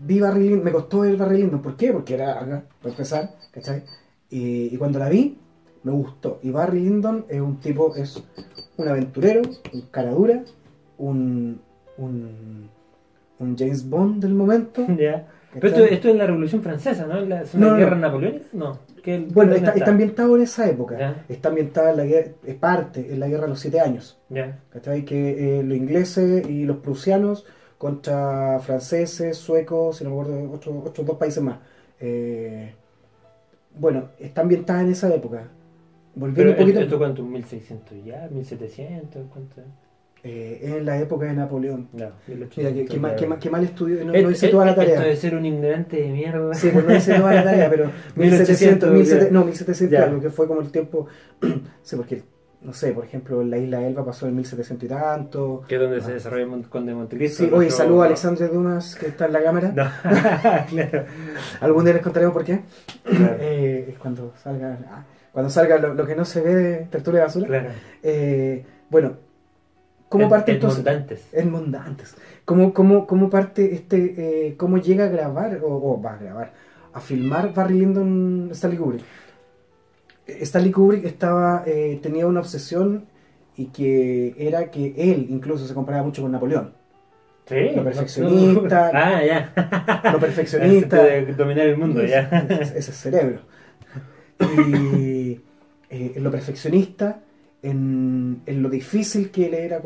[0.00, 1.62] Vi Barry Lyndon, me costó ver Barry Lyndon.
[1.62, 1.92] ¿Por qué?
[1.92, 3.84] Porque era acá, para empezar, ¿cachai?
[4.30, 5.38] Y, y cuando la vi,
[5.84, 6.40] me gustó.
[6.42, 8.22] Y Barry Lyndon es un tipo, es
[8.76, 10.42] un aventurero, un cara dura,
[10.98, 11.60] un.
[11.96, 12.70] un.
[13.38, 14.84] Un James Bond del momento.
[14.98, 15.26] Ya.
[15.54, 17.20] Pero esto, esto es la Revolución Francesa, ¿no?
[17.22, 18.06] La, ¿Son No, las no, guerras no.
[18.06, 18.52] napoleónicas?
[18.54, 18.78] No.
[19.02, 20.98] ¿Qué- Bueno, está, está ambientado en esa época.
[20.98, 21.24] Ya.
[21.28, 24.18] Está ambientada en la guerra, es parte, en la guerra de los siete años.
[24.28, 24.58] Ya.
[24.70, 25.04] ¿Cachai?
[25.06, 27.46] Que eh, los ingleses y los prusianos
[27.78, 31.58] contra franceses, suecos, si no me acuerdo, otros, otros dos países más.
[31.98, 32.74] Eh,
[33.74, 35.44] bueno, está ambientada en esa época.
[36.14, 36.80] Volviendo un poquito.
[36.80, 37.22] ¿Esto, esto cuánto?
[37.22, 38.28] ¿1600 ya?
[38.28, 39.28] ¿1700?
[39.32, 39.62] ¿Cuánto?
[40.24, 41.88] Eh, en la época de Napoleón.
[41.92, 42.72] No, Mira, 1800.
[42.72, 44.82] que, que mal, que mal- que mal estudio, no, Esto- no hice toda la esto
[44.82, 45.00] tarea.
[45.00, 46.54] de ser un ignorante de mierda.
[46.54, 49.32] Sí, pues no hice toda la tarea, pero 1700, 1800, 1700, ya.
[49.32, 50.04] no, 1700 Ya.
[50.04, 51.06] algo, que fue como el tiempo,
[51.82, 52.22] sí, porque,
[52.60, 55.62] no sé, por ejemplo, la isla Elba pasó en 1700 y tanto.
[55.68, 57.44] Que es donde se desarrolla el Conde de Montecristo.
[57.44, 59.72] Sí, oye, saludo a Alexandre Dumas, que está en la cámara.
[59.74, 59.88] No,
[60.68, 61.04] claro.
[61.60, 62.60] Algún día les contaremos por qué.
[63.04, 63.36] Claro.
[63.40, 67.20] Eh, es cuando salga, ah, cuando salga lo, lo que no se ve de Tertulia
[67.20, 67.46] de Basura.
[67.46, 67.68] Claro.
[68.02, 69.12] Eh, bueno,
[70.08, 70.84] ¿cómo El- parte entonces?
[70.84, 71.28] Mondantes.
[71.32, 72.14] El Mondantes.
[72.44, 76.52] ¿Cómo, cómo, cómo parte este, eh, cómo llega a grabar, o, o va a grabar,
[76.92, 79.02] a filmar Barry Lyndon Stanley Kubrick?
[80.26, 83.04] Eh, Stanley Kubrick estaba, eh, tenía una obsesión
[83.56, 86.72] y que era que él incluso se comparaba mucho con Napoleón.
[87.46, 87.70] Sí.
[87.74, 88.90] Lo perfeccionista.
[88.94, 90.10] Ah, ya.
[90.12, 91.14] Lo perfeccionista.
[91.14, 92.28] El de dominar el mundo, ya.
[92.50, 93.40] Ese es cerebro.
[94.40, 95.40] Y
[95.90, 97.20] eh, en lo perfeccionista,
[97.62, 99.80] en, en lo difícil que le era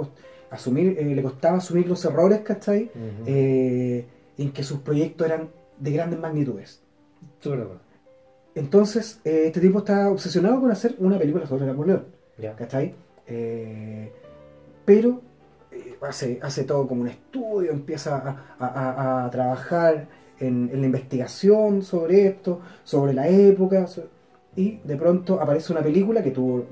[0.51, 2.85] asumir, eh, le costaba asumir los errores, ¿cachai?
[2.95, 3.25] Ujú.
[3.27, 4.07] Eh,
[4.39, 6.83] en que sus proyectos eran de grandes magnitudes.
[8.55, 12.05] Entonces, eh, este tipo está obsesionado con hacer una película sobre Napoleón,
[12.39, 12.55] Ya.
[12.55, 12.95] ¿cachai?
[14.85, 15.21] Pero
[16.03, 20.09] hace, hace todo como un estudio, empieza a, a- a- a trabajar
[20.41, 23.87] en, en la investigación sobre esto, sobre la época,
[24.57, 26.67] y de pronto aparece una película que tuvo,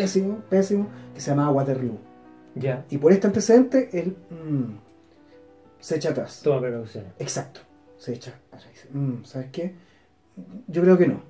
[0.00, 1.98] pésimo, pésimo, que se llamaba Waterloo.
[2.54, 2.84] Ya.
[2.90, 4.78] Y por este antecedente, él mm,
[5.80, 6.40] se echa atrás.
[6.42, 7.12] Toma precauciones.
[7.18, 7.60] Exacto.
[7.98, 8.66] Se echa atrás.
[8.70, 9.74] Dice, "Mm, ¿Sabes qué?
[10.68, 11.20] Yo creo que no.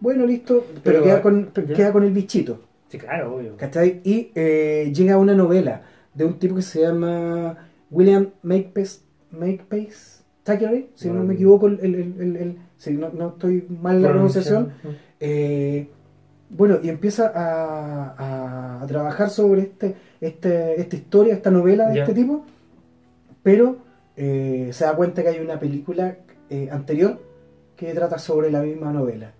[0.00, 2.60] Bueno, listo, pero, Pero, queda, con, queda con el bichito.
[2.88, 3.56] Sí, claro, obvio.
[3.56, 4.00] ¿Cachai?
[4.04, 5.82] Y eh, llega una novela
[6.14, 9.00] de un tipo que se llama William Makepeace,
[9.32, 11.24] Makepeace Thackeray, si no No.
[11.24, 14.72] me equivoco, el, el- el- el- el- si no, no estoy mal en la pronunciación.
[15.20, 15.88] Eh,
[16.50, 21.96] bueno, y empieza a, a- a trabajar sobre este, este, esta historia, esta novela de
[21.96, 22.02] Ya.
[22.02, 22.44] este tipo,
[23.42, 23.76] pero
[24.16, 26.16] eh, se da cuenta que hay una película
[26.50, 27.20] eh, anterior
[27.76, 29.32] que trata sobre la misma novela.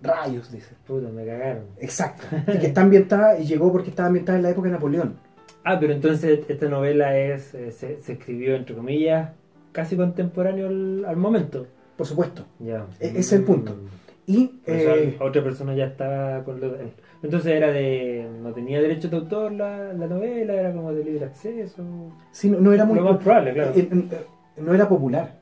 [0.00, 0.74] Rayos, dice.
[0.86, 1.64] Puta, me cagaron.
[1.78, 2.24] Exacto.
[2.54, 5.16] Y que está ambientada, y llegó porque estaba ambientada en la época de Napoleón.
[5.64, 9.30] Ah, pero entonces esta novela es eh, se, se escribió, entre comillas,
[9.72, 11.66] casi contemporáneo al, al momento.
[11.96, 12.46] Por supuesto.
[12.60, 12.86] Ya.
[13.00, 13.74] E- ese es el punto.
[14.28, 18.28] Y eh, otra persona ya estaba con lo de- Entonces era de...
[18.42, 21.82] No tenía derecho de autor la, la novela, era como de libre acceso.
[22.30, 23.72] sí, no, no era muy Lo más probable, claro.
[23.74, 24.26] eh, eh,
[24.58, 25.38] no era popular.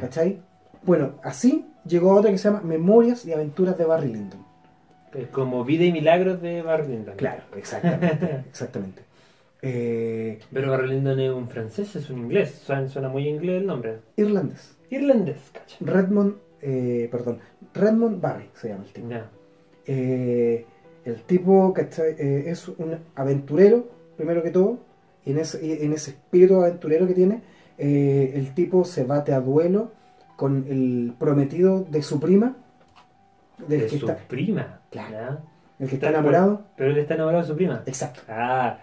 [0.00, 0.40] ¿Cachai?
[0.84, 4.40] Bueno, así llegó otra que se llama Memorias y Aventuras de Barry Lyndon.
[5.12, 7.16] Es como Vida y Milagros de Barry Lyndon.
[7.16, 8.44] Claro, exactamente.
[8.48, 9.02] exactamente.
[9.62, 12.62] Eh, Pero Barry Lyndon es un francés, es un inglés.
[12.64, 13.98] Suena, suena muy inglés el nombre.
[14.16, 14.76] irlandés.
[14.90, 15.76] Irlandés, cacha.
[15.80, 17.40] Redmond, eh, perdón,
[17.74, 19.08] Redmond Barry se llama el tipo.
[19.86, 20.66] Eh,
[21.04, 22.14] el tipo ¿cachai?
[22.18, 24.78] Eh, es un aventurero, primero que todo,
[25.24, 27.42] y en ese, en ese espíritu aventurero que tiene,
[27.78, 29.90] eh, el tipo se bate a duelo
[30.36, 32.56] con el prometido de su prima,
[33.66, 34.80] del De que su está, prima.
[34.90, 35.38] Claro.
[35.78, 36.62] el que está enamorado.
[36.76, 37.82] Pero él está enamorado de su prima.
[37.86, 38.22] Exacto.
[38.28, 38.78] Ah,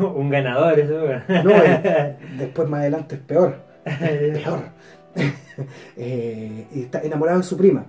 [0.00, 1.06] un ganador, eso.
[1.44, 1.52] No,
[2.38, 3.56] después más adelante es peor.
[3.84, 4.60] peor.
[5.96, 7.84] Eh, está enamorado de su prima.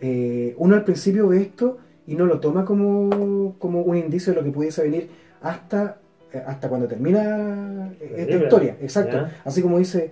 [0.00, 4.40] Eh, uno al principio ve esto y no lo toma como, como un indicio de
[4.40, 5.08] lo que pudiese venir
[5.40, 5.98] hasta,
[6.32, 8.76] eh, hasta cuando termina esta historia.
[8.80, 9.16] Exacto.
[9.18, 9.40] Ya.
[9.44, 10.10] Así como dice,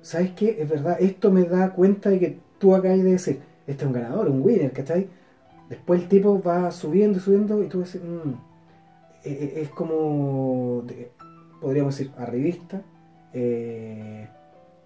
[0.00, 0.58] ¿sabes qué?
[0.60, 3.92] Es verdad, esto me da cuenta de que tú acabas de decir, este es un
[3.94, 5.08] ganador, un winner, ¿cachai?
[5.68, 8.34] Después el tipo va subiendo y subiendo y tú dices, "Mm,
[9.24, 10.84] es como,
[11.60, 12.80] podríamos decir, arribista.
[13.34, 14.28] eh,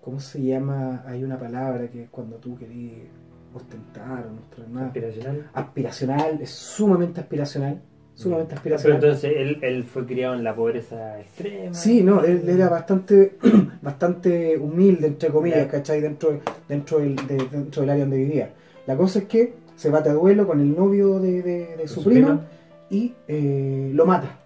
[0.07, 1.03] ¿Cómo se llama?
[1.05, 3.09] Hay una palabra que es cuando tú querés
[3.53, 4.85] ostentar o mostrar más.
[4.87, 5.51] Aspiracional.
[5.53, 7.83] Aspiracional, es sumamente aspiracional.
[8.15, 9.03] Sumamente Pero aspiracional.
[9.03, 11.75] entonces él, él fue criado en la pobreza extrema.
[11.75, 13.37] Sí, no, él era bastante,
[13.83, 15.69] bastante humilde, entre comillas, Ya.
[15.73, 16.01] ¿cachai?
[16.01, 16.39] Dentro,
[16.69, 18.51] dentro, del, de- dentro del área donde vivía.
[18.87, 22.01] La cosa es que se bate a duelo con el novio de, de- de su,
[22.03, 22.47] su prima, prima?
[22.91, 24.39] y eh, lo mata.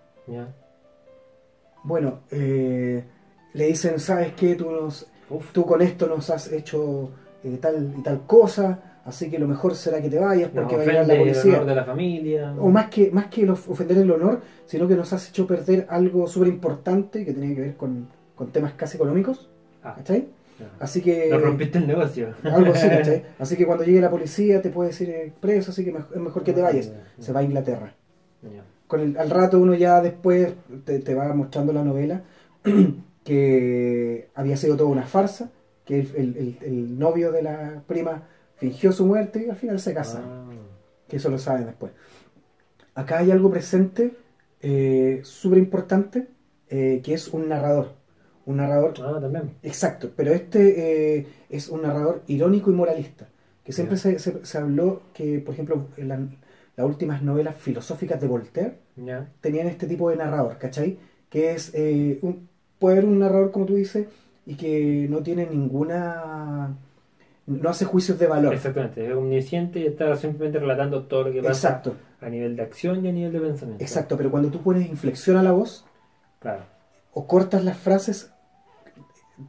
[1.84, 3.04] Bueno, eh,
[3.52, 4.54] le dicen, ¿sabes qué?
[4.54, 5.06] Tú, nos,
[5.52, 7.10] tú con esto nos has hecho
[7.44, 10.76] eh, tal y tal cosa, así que lo mejor será que te vayas Nos porque
[10.76, 11.54] va a llegar la el policía.
[11.54, 12.54] honor de la familia.
[12.58, 16.26] O más que, más que ofender el honor, sino que nos has hecho perder algo
[16.26, 19.48] súper importante que tenía que ver con, con temas casi económicos.
[19.82, 19.94] Ah.
[19.96, 20.28] ¿Cachai?
[20.78, 21.28] Así que.
[21.30, 22.34] Nos rompiste el negocio.
[22.44, 23.24] Algo así, ¿cachai?
[23.38, 26.52] Así que cuando llegue la policía te puede decir preso, así que es mejor que
[26.52, 26.92] te vayas.
[27.18, 27.94] Se va a Inglaterra.
[28.42, 28.62] Ya.
[28.86, 30.52] Con el- al rato uno ya después
[30.84, 32.22] te, te va mostrando la novela
[33.24, 35.50] que había sido toda una farsa,
[35.84, 38.22] que el, el- el- el novio de la prima
[38.56, 40.22] fingió su muerte y al final se casan.
[40.24, 40.46] Ah.
[41.08, 41.92] Que eso lo saben después.
[42.94, 44.12] Acá hay algo presente
[44.62, 46.28] eh, súper importante,
[46.68, 47.94] eh, que es un narrador.
[48.46, 49.54] Un narrador Ah, también.
[49.62, 53.28] Exacto, pero este eh, es un narrador irónico y moralista,
[53.64, 56.28] que siempre se, se- se habló que, por ejemplo, en la-
[56.76, 58.74] las últimas novelas filosóficas de Voltaire
[59.40, 60.98] tenían este tipo de narrador, ¿cachai?
[61.30, 62.48] Que es, eh, un,
[62.80, 64.08] puede haber un narrador, como tú dices,
[64.46, 66.74] y que no tiene ninguna...
[67.46, 68.52] no hace juicios de valor.
[68.54, 71.94] Exactamente, es omnisciente y está simplemente relatando todo lo que pasa Exacto.
[72.20, 73.84] a nivel de acción y a nivel de pensamiento.
[73.84, 75.84] Exacto, pero cuando tú pones inflexión a la voz,
[76.40, 76.62] Claro.
[77.12, 78.32] o cortas las frases,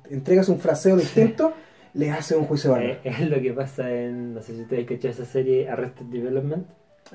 [0.09, 1.53] entregas un fraseo distinto,
[1.93, 2.91] le hace un juicio de valor.
[2.91, 6.65] Eh, es lo que pasa en, no sé si ustedes cachado esa serie Arrested Development.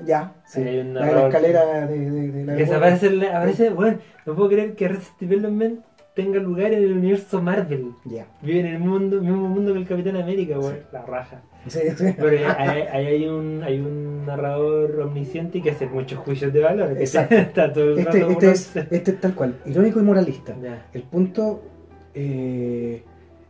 [0.05, 0.61] ya, sí.
[0.61, 4.49] Hay La de la narrador- escalera de, de- de la aparece, aparece- bueno, no puedo
[4.49, 5.79] creer que Arrested Development
[6.17, 7.91] tenga lugar en el universo Marvel.
[8.03, 8.25] Ya.
[8.41, 10.57] Vive en el mundo, mismo mundo que el Capitán América.
[10.91, 11.41] La raja.
[11.67, 12.05] Sí, sí.
[12.17, 16.91] Pero ahí ahí hay un, hay un narrador omnisciente que hace muchos juicios de valor.
[16.99, 17.35] Exacto.
[17.47, 20.55] Está todo el Este, este, es, este es tal cual, irónico y moralista.
[20.93, 21.61] El punto
[22.13, 23.03] eh,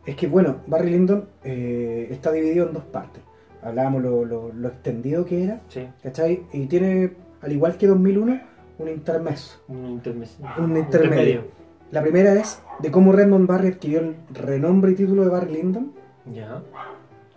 [0.06, 3.22] es que, bueno, Barry Lyndon eh, está dividido en dos partes.
[3.62, 6.42] Hablábamos lo, lo- lo extendido que era, Sí, ¿cachai?
[6.52, 8.40] Y tiene, al igual que 2001,
[8.78, 9.60] un intermeso.
[9.68, 11.42] un, intermes- Un intermedio.
[11.90, 15.92] La primera es de cómo Redmond Barry adquirió el renombre y título de Barry Lyndon.
[16.32, 16.62] Ya.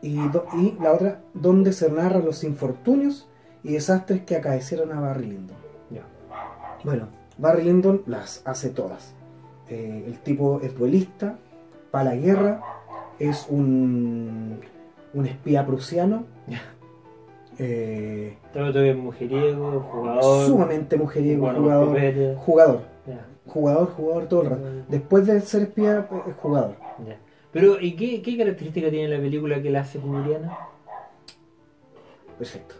[0.01, 3.29] Y, do- y la otra, donde se narran los infortunios
[3.63, 5.57] y desastres que acaecieron a Barry Lyndon.
[5.89, 6.01] Ya.
[6.83, 9.13] Bueno, Barry Lyndon las hace todas.
[9.69, 11.37] Eh, el tipo es duelista,
[11.91, 12.61] para la guerra,
[13.19, 14.59] es un,
[15.13, 16.23] un espía prusiano,
[17.59, 20.47] eh, Todo todo es mujeriego, jugador.
[20.47, 22.90] sumamente mujeriego, jugador, jugador, Ya,
[23.51, 24.63] jugador, jugador todo el rato.
[24.87, 26.75] Después de ser espía, es jugador.
[27.07, 27.17] ya.
[27.51, 30.57] Pero, ¿y qué, qué característica tiene la película que la hace Muriana?
[32.37, 32.75] Perfecto.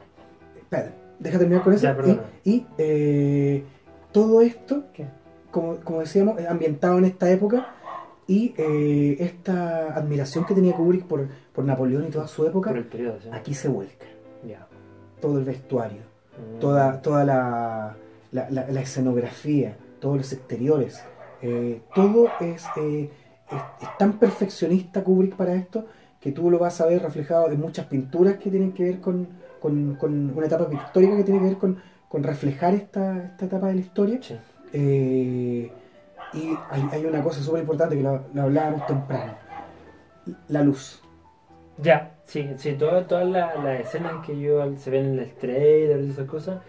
[0.58, 1.84] Espera, deja terminar con eso.
[1.84, 1.98] Ya,
[2.46, 3.64] y y, eh,
[4.12, 4.84] todo esto,
[5.52, 7.76] como, como decíamos, es ambientado en esta época
[8.28, 12.74] y eh, esta admiración que tenía Kubrick por, por Napoleón y toda su época,
[13.32, 14.06] aquí se vuelca.
[14.48, 14.68] Ya.
[15.20, 16.60] Todo el vestuario, Mm.
[16.60, 17.96] toda, toda la,
[18.32, 21.02] la, la- la escenografía, todos los exteriores,
[21.42, 23.10] eh, todo es, eh,
[23.50, 25.86] es, es tan perfeccionista Kubrick para esto
[26.20, 29.28] que tú lo vas a ver reflejado en muchas pinturas que tienen que ver con,
[29.62, 33.68] con- con una etapa pictórica que tiene que ver con, con reflejar esta, esta etapa
[33.68, 34.20] de la historia.
[34.22, 34.36] Sí.
[34.74, 35.72] Eh,
[36.34, 39.34] y hay, hay una cosa súper importante que lo, lo hablábamos temprano,
[40.48, 41.02] la luz.
[41.78, 46.02] Ya, sí, sí, todas, todas las, las escenas que yo se ven en el trailer
[46.02, 46.62] y esas cosas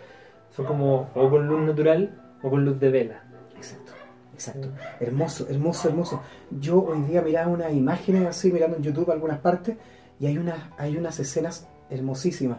[0.56, 2.10] son como o con luz natural
[2.42, 3.22] o con luz de vela.
[3.56, 3.92] Exacto,
[4.34, 4.68] exacto.
[5.00, 6.22] Hermoso, hermoso, hermoso.
[6.50, 9.76] Yo hoy día miraba unas imágenes así, mirando en YouTube algunas partes,
[10.18, 12.58] y hay unas, hay unas escenas hermosísimas.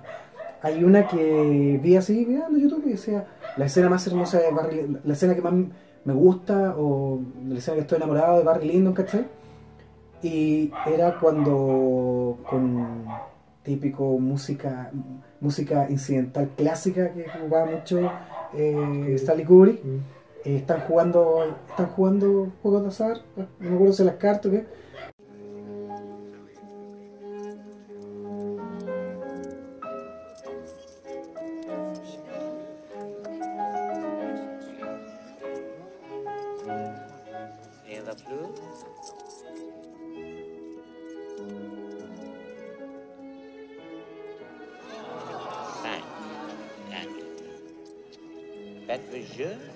[0.62, 3.28] Hay una que vi así mirando YouTube y decía,
[3.58, 5.54] la escena más hermosa de Barry, la escena que más
[6.06, 9.28] me gusta, o la escena que estoy enamorado de Barry Lyndon, ¿cachai?
[10.22, 13.06] Y era cuando con
[13.64, 14.92] típico música
[15.40, 18.12] música incidental clásica que jugaba mucho
[18.54, 19.82] eh, Stanley Kubrick,
[20.46, 24.52] eh, están jugando están jugando juegos de azar, no me acuerdo si las cartas o
[24.52, 24.83] qué.
[48.94, 49.73] Faites le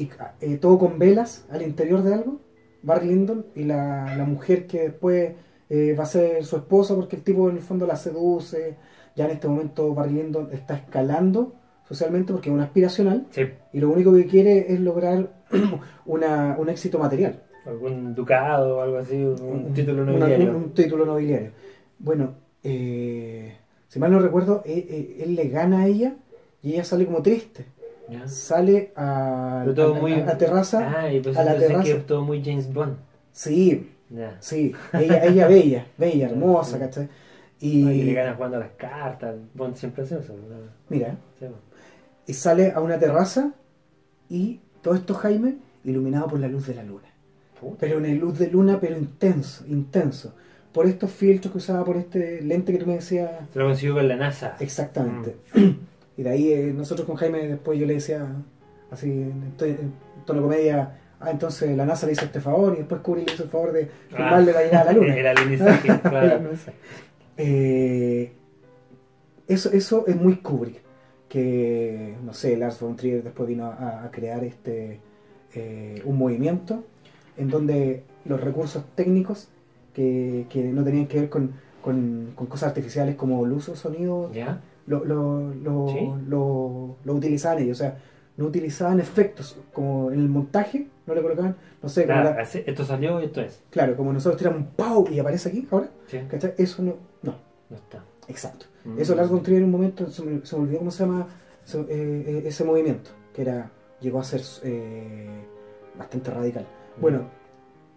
[0.00, 2.40] y eh, todo con velas al interior de algo.
[2.82, 5.32] Barry Lyndon y la, la mujer que después
[5.68, 8.76] eh, va a ser su esposa porque el tipo en el fondo la seduce.
[9.16, 11.54] Ya en este momento Barry Lyndon está escalando
[11.86, 13.26] socialmente porque es un aspiracional
[13.72, 15.42] y lo único que quiere es lograr
[16.06, 17.42] una, un éxito material.
[17.66, 20.50] Algún ducado o algo así, un, un título Una- nobiliario.
[20.50, 21.50] un, un título nobiliario.
[21.98, 23.56] Bueno, eh,
[23.88, 26.14] si mal no recuerdo, eh, él le gana a ella
[26.62, 27.66] y ella sale como triste.
[28.10, 28.26] Ya.
[28.28, 30.94] Sale a, todo a- muy- a la terraza.
[31.02, 31.84] Ah, y pues a la terraza.
[31.84, 32.96] que todo muy James Bond.
[33.32, 33.90] Sí,
[34.40, 34.72] sí.
[34.92, 36.78] Ella, ella bella, bella, hermosa, Sí.
[36.80, 37.08] ¿cachai?
[37.60, 39.36] Y Y le gana jugando a las cartas.
[39.54, 40.32] Bond siempre hace eso.
[40.32, 40.56] ¿no?
[40.88, 41.46] mira, Sí,
[42.26, 43.52] y sale a una terraza
[44.28, 47.08] y todo esto, Jaime, iluminado por la luz de la luna.
[47.60, 47.76] Puta.
[47.80, 50.34] Pero una luz de luna, pero intenso, intenso.
[50.72, 53.30] por estos filtros que usaba, por este lente que tú me decías.
[53.52, 54.56] Se lo consiguió con la NASA.
[54.60, 55.36] Exactamente.
[56.20, 58.26] Y de ahí eh, nosotros con Jaime después yo le decía,
[58.90, 59.92] así, en, en
[60.26, 63.44] tono comedia, ah, entonces la NASA le hizo este favor y después Kubrick le hizo
[63.44, 65.16] el favor de filmarle la llegada a la Luna.
[65.18, 66.26] El alunizaje, claro.
[66.26, 66.76] El alunizaje.
[67.38, 68.32] Eh,
[69.48, 70.82] eso, eso es muy Kubrick.
[71.28, 74.98] Que, no sé, Lars von Trier después vino a, a crear este
[75.54, 76.84] eh, un movimiento
[77.38, 79.48] en donde los recursos técnicos
[79.94, 84.30] que, que no tenían que ver con, con- con cosas artificiales como luz o sonido,
[84.34, 84.60] ¿Ya?
[84.90, 86.08] Lo, lo, lo, Sí.
[86.28, 87.78] lo- lo utilizaban ellos.
[87.78, 87.98] O sea,
[88.36, 92.84] no utilizaban efectos como en el montaje, no le colocaban, no sé, Claro, la- esto
[92.84, 93.62] salió y esto es.
[93.70, 96.18] claro, como nosotros tiramos un pau y aparece aquí ahora, Sí.
[96.28, 96.54] ¿cachai?
[96.56, 97.34] Eso no, no,
[97.68, 98.02] No está.
[98.28, 98.66] exacto.
[98.84, 98.98] Mm.
[98.98, 101.26] Eso Lars von en un momento, se me, se me olvidó cómo se llama
[101.64, 103.70] se- eh, eh, ese movimiento, que era
[104.00, 105.28] llegó a ser eh,
[105.98, 106.64] bastante radical.
[106.96, 107.00] Mm.
[107.00, 107.40] Bueno,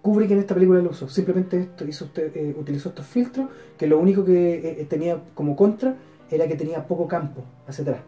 [0.01, 3.87] Kubrick en esta película lo usó, simplemente esto, hizo usted, eh, utilizó estos filtros, que
[3.87, 5.95] lo único que tenía como contra
[6.31, 8.01] era que tenía poco campo hacia atrás.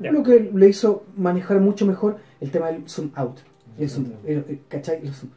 [0.00, 3.38] Lo que le hizo manejar mucho mejor el tema del zoom out.
[3.78, 5.00] El zoom, el- el- ¿cachai?
[5.02, 5.30] El zoom.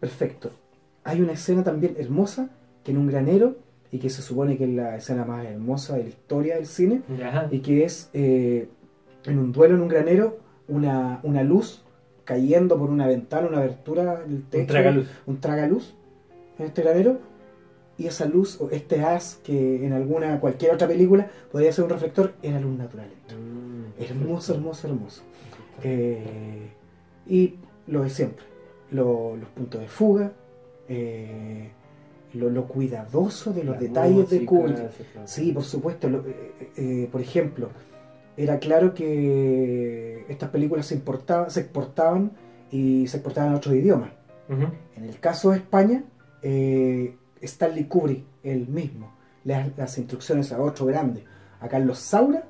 [0.00, 0.50] Perfecto.
[1.04, 2.48] Hay una escena también hermosa
[2.82, 3.56] que en un granero,
[3.90, 7.02] y que se supone que es la escena más hermosa de la historia del cine,
[7.50, 8.68] y que es eh,
[9.24, 11.82] en un duelo en un granero, una, una luz
[12.24, 15.08] cayendo por una ventana, una abertura del techo, tragaluz.
[15.26, 15.94] un tragaluz
[16.58, 17.18] en este granero,
[17.98, 21.90] y esa luz, o este haz que en alguna, cualquier otra película podría ser un
[21.90, 23.08] reflector, era luz natural.
[23.30, 24.02] Mm.
[24.02, 25.22] Hermoso, hermoso, hermoso.
[25.82, 26.68] Eh,
[27.26, 27.54] y
[27.86, 28.44] lo de siempre,
[28.90, 30.32] lo- los puntos de fuga,
[30.88, 31.70] eh,
[32.34, 34.78] lo, lo cuidadoso de los La detalles de Kubrick.
[35.24, 36.08] sí, por supuesto.
[36.10, 36.24] lo-
[36.76, 37.68] eh, por ejemplo,
[38.36, 42.32] era claro que estas películas se, importaban, se exportaban
[42.70, 44.10] y se exportaban a otros idiomas.
[44.48, 46.04] En el caso de España,
[46.42, 49.12] eh, Stanley Kubrick, él mismo,
[49.44, 51.24] le da las instrucciones a otro grande,
[51.60, 52.44] a Carlos Saura,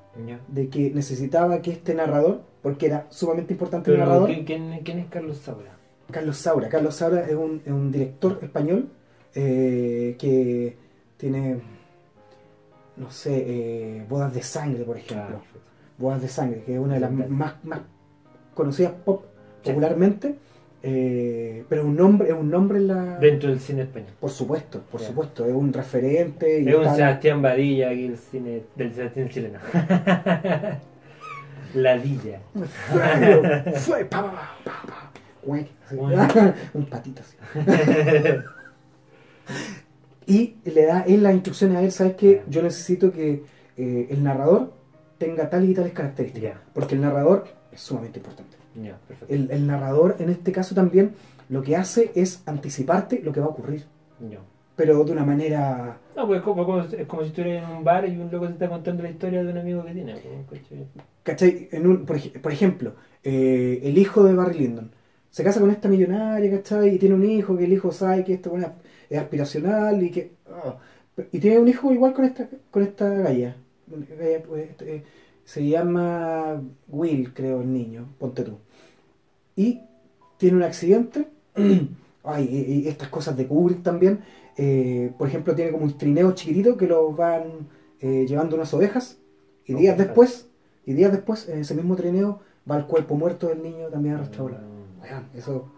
[0.49, 4.99] de que necesitaba que este narrador, porque era sumamente importante el narrador, ¿quién, quién, quién
[4.99, 5.77] es Carlos Saura?
[6.11, 6.69] Carlos Saura.
[6.69, 8.89] Carlos Saura es un, es un director español
[9.35, 10.77] eh, que
[11.17, 11.61] tiene,
[12.97, 15.41] no sé, eh, Bodas de Sangre, por ejemplo.
[15.99, 17.81] Bodas de Sangre, que es una de las más, más
[18.55, 19.25] conocidas pop
[19.63, 20.37] popularmente,
[20.87, 23.19] eh, pero un nombre, es un nombre en la...
[23.19, 24.11] Dentro del cine español.
[24.21, 26.61] Por supuesto, por supuesto, es un referente.
[26.61, 29.61] y Es un Sebastián Badilla aquí el cine del Sebastián chileno.
[31.75, 32.41] La Villa.
[33.77, 35.11] Fue, pa, pa, pa,
[36.75, 37.37] un patito así.
[40.27, 42.43] y le da él las instrucciones a él, ¿sabes qué?
[42.49, 43.43] Yo necesito que
[43.79, 44.75] eh, el narrador
[45.17, 46.59] tenga tal y tales características.
[46.75, 48.64] Porque el narrador es sumamente importante.
[49.29, 51.13] El, el narrador, en este caso también,
[51.49, 53.85] lo que hace es anticiparte lo que va a ocurrir.
[54.77, 55.99] Pero de una manera...
[56.17, 58.47] No, pues es como, como- es como si estuvieras en un bar y un loco
[58.47, 60.15] te está contando la historia de un amigo que tiene.
[60.49, 60.63] pues,
[61.23, 61.69] ¿cachai?
[61.71, 64.91] En un, por, ej- por ejemplo, eh, el hijo de Barry Lyndon
[65.31, 66.95] se casa con esta millonaria, ¿cachai?
[66.95, 68.73] Y tiene un hijo que el hijo sabe que esto bueno,
[69.11, 70.33] es aspiracional y que.
[70.51, 70.77] ah,
[71.31, 73.57] y tiene un hijo igual con esta, con esta galla.
[73.87, 75.03] Galla, pues, eh,
[75.45, 78.59] se llama Will, creo, el niño, ponte tú.
[79.57, 79.81] Y
[80.39, 81.29] tiene un accidente.
[82.25, 82.45] Ay,
[82.85, 84.21] y, estas cosas de Kubrick también.
[84.57, 87.69] eh, por ejemplo, tiene como un trineo chiquitito que lo van
[88.01, 89.19] eh, llevando unas ovejas.
[89.67, 90.49] Y días después,
[90.87, 92.41] y días después, en ese mismo trineo,
[92.71, 94.51] va el cuerpo muerto del niño también arrastrado.
[94.51, 94.61] la-
[95.03, 95.71] Weón, eso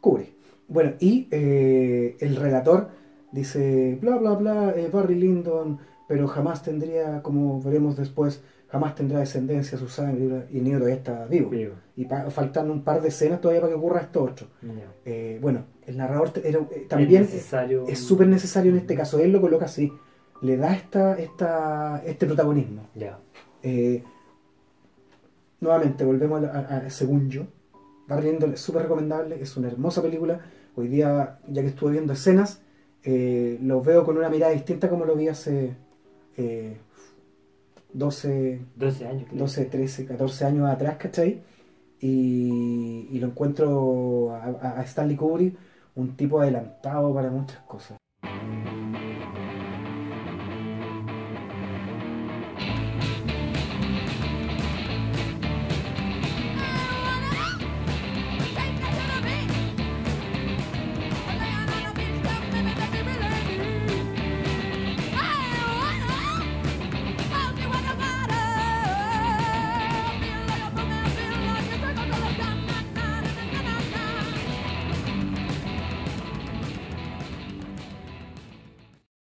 [0.00, 0.32] cubre.
[0.68, 2.88] Bueno, y eh, el relator
[3.32, 9.18] dice, bla, bla, bla, eh, Barry Lyndon, pero jamás tendría, como veremos después, jamás tendrá
[9.20, 11.50] descendencia, su sangre, y el niño todavía está vivo.
[11.50, 11.74] Vivo.
[11.96, 14.46] Y faltan un par de escenas todavía para que ocurra esto otro.
[15.04, 17.22] Eh, bueno, el narrador era, eh, también
[17.88, 19.18] Es súper necesario en este caso.
[19.20, 19.92] Él lo coloca así,
[20.40, 22.88] le da esta, esta, este protagonismo.
[22.94, 23.18] Ya.
[23.62, 24.02] Eh,
[25.60, 27.42] nuevamente, volvemos a, a- a- según yo.
[28.08, 30.40] Barry Lyndon es súper recomendable, es una hermosa película.
[30.74, 32.60] Hoy día, ya que estuve viendo escenas,
[33.04, 35.76] eh, lo veo con una mirada distinta como lo vi hace
[36.36, 36.78] eh,
[37.92, 39.24] 12, 12 años.
[39.28, 39.38] creo.
[39.40, 41.42] 12, 13, 14 años atrás, ¿cachai?
[42.02, 45.56] y, lo encuentro a, a Stanley Kubrick
[45.94, 47.98] un tipo adelantado para muchas cosas.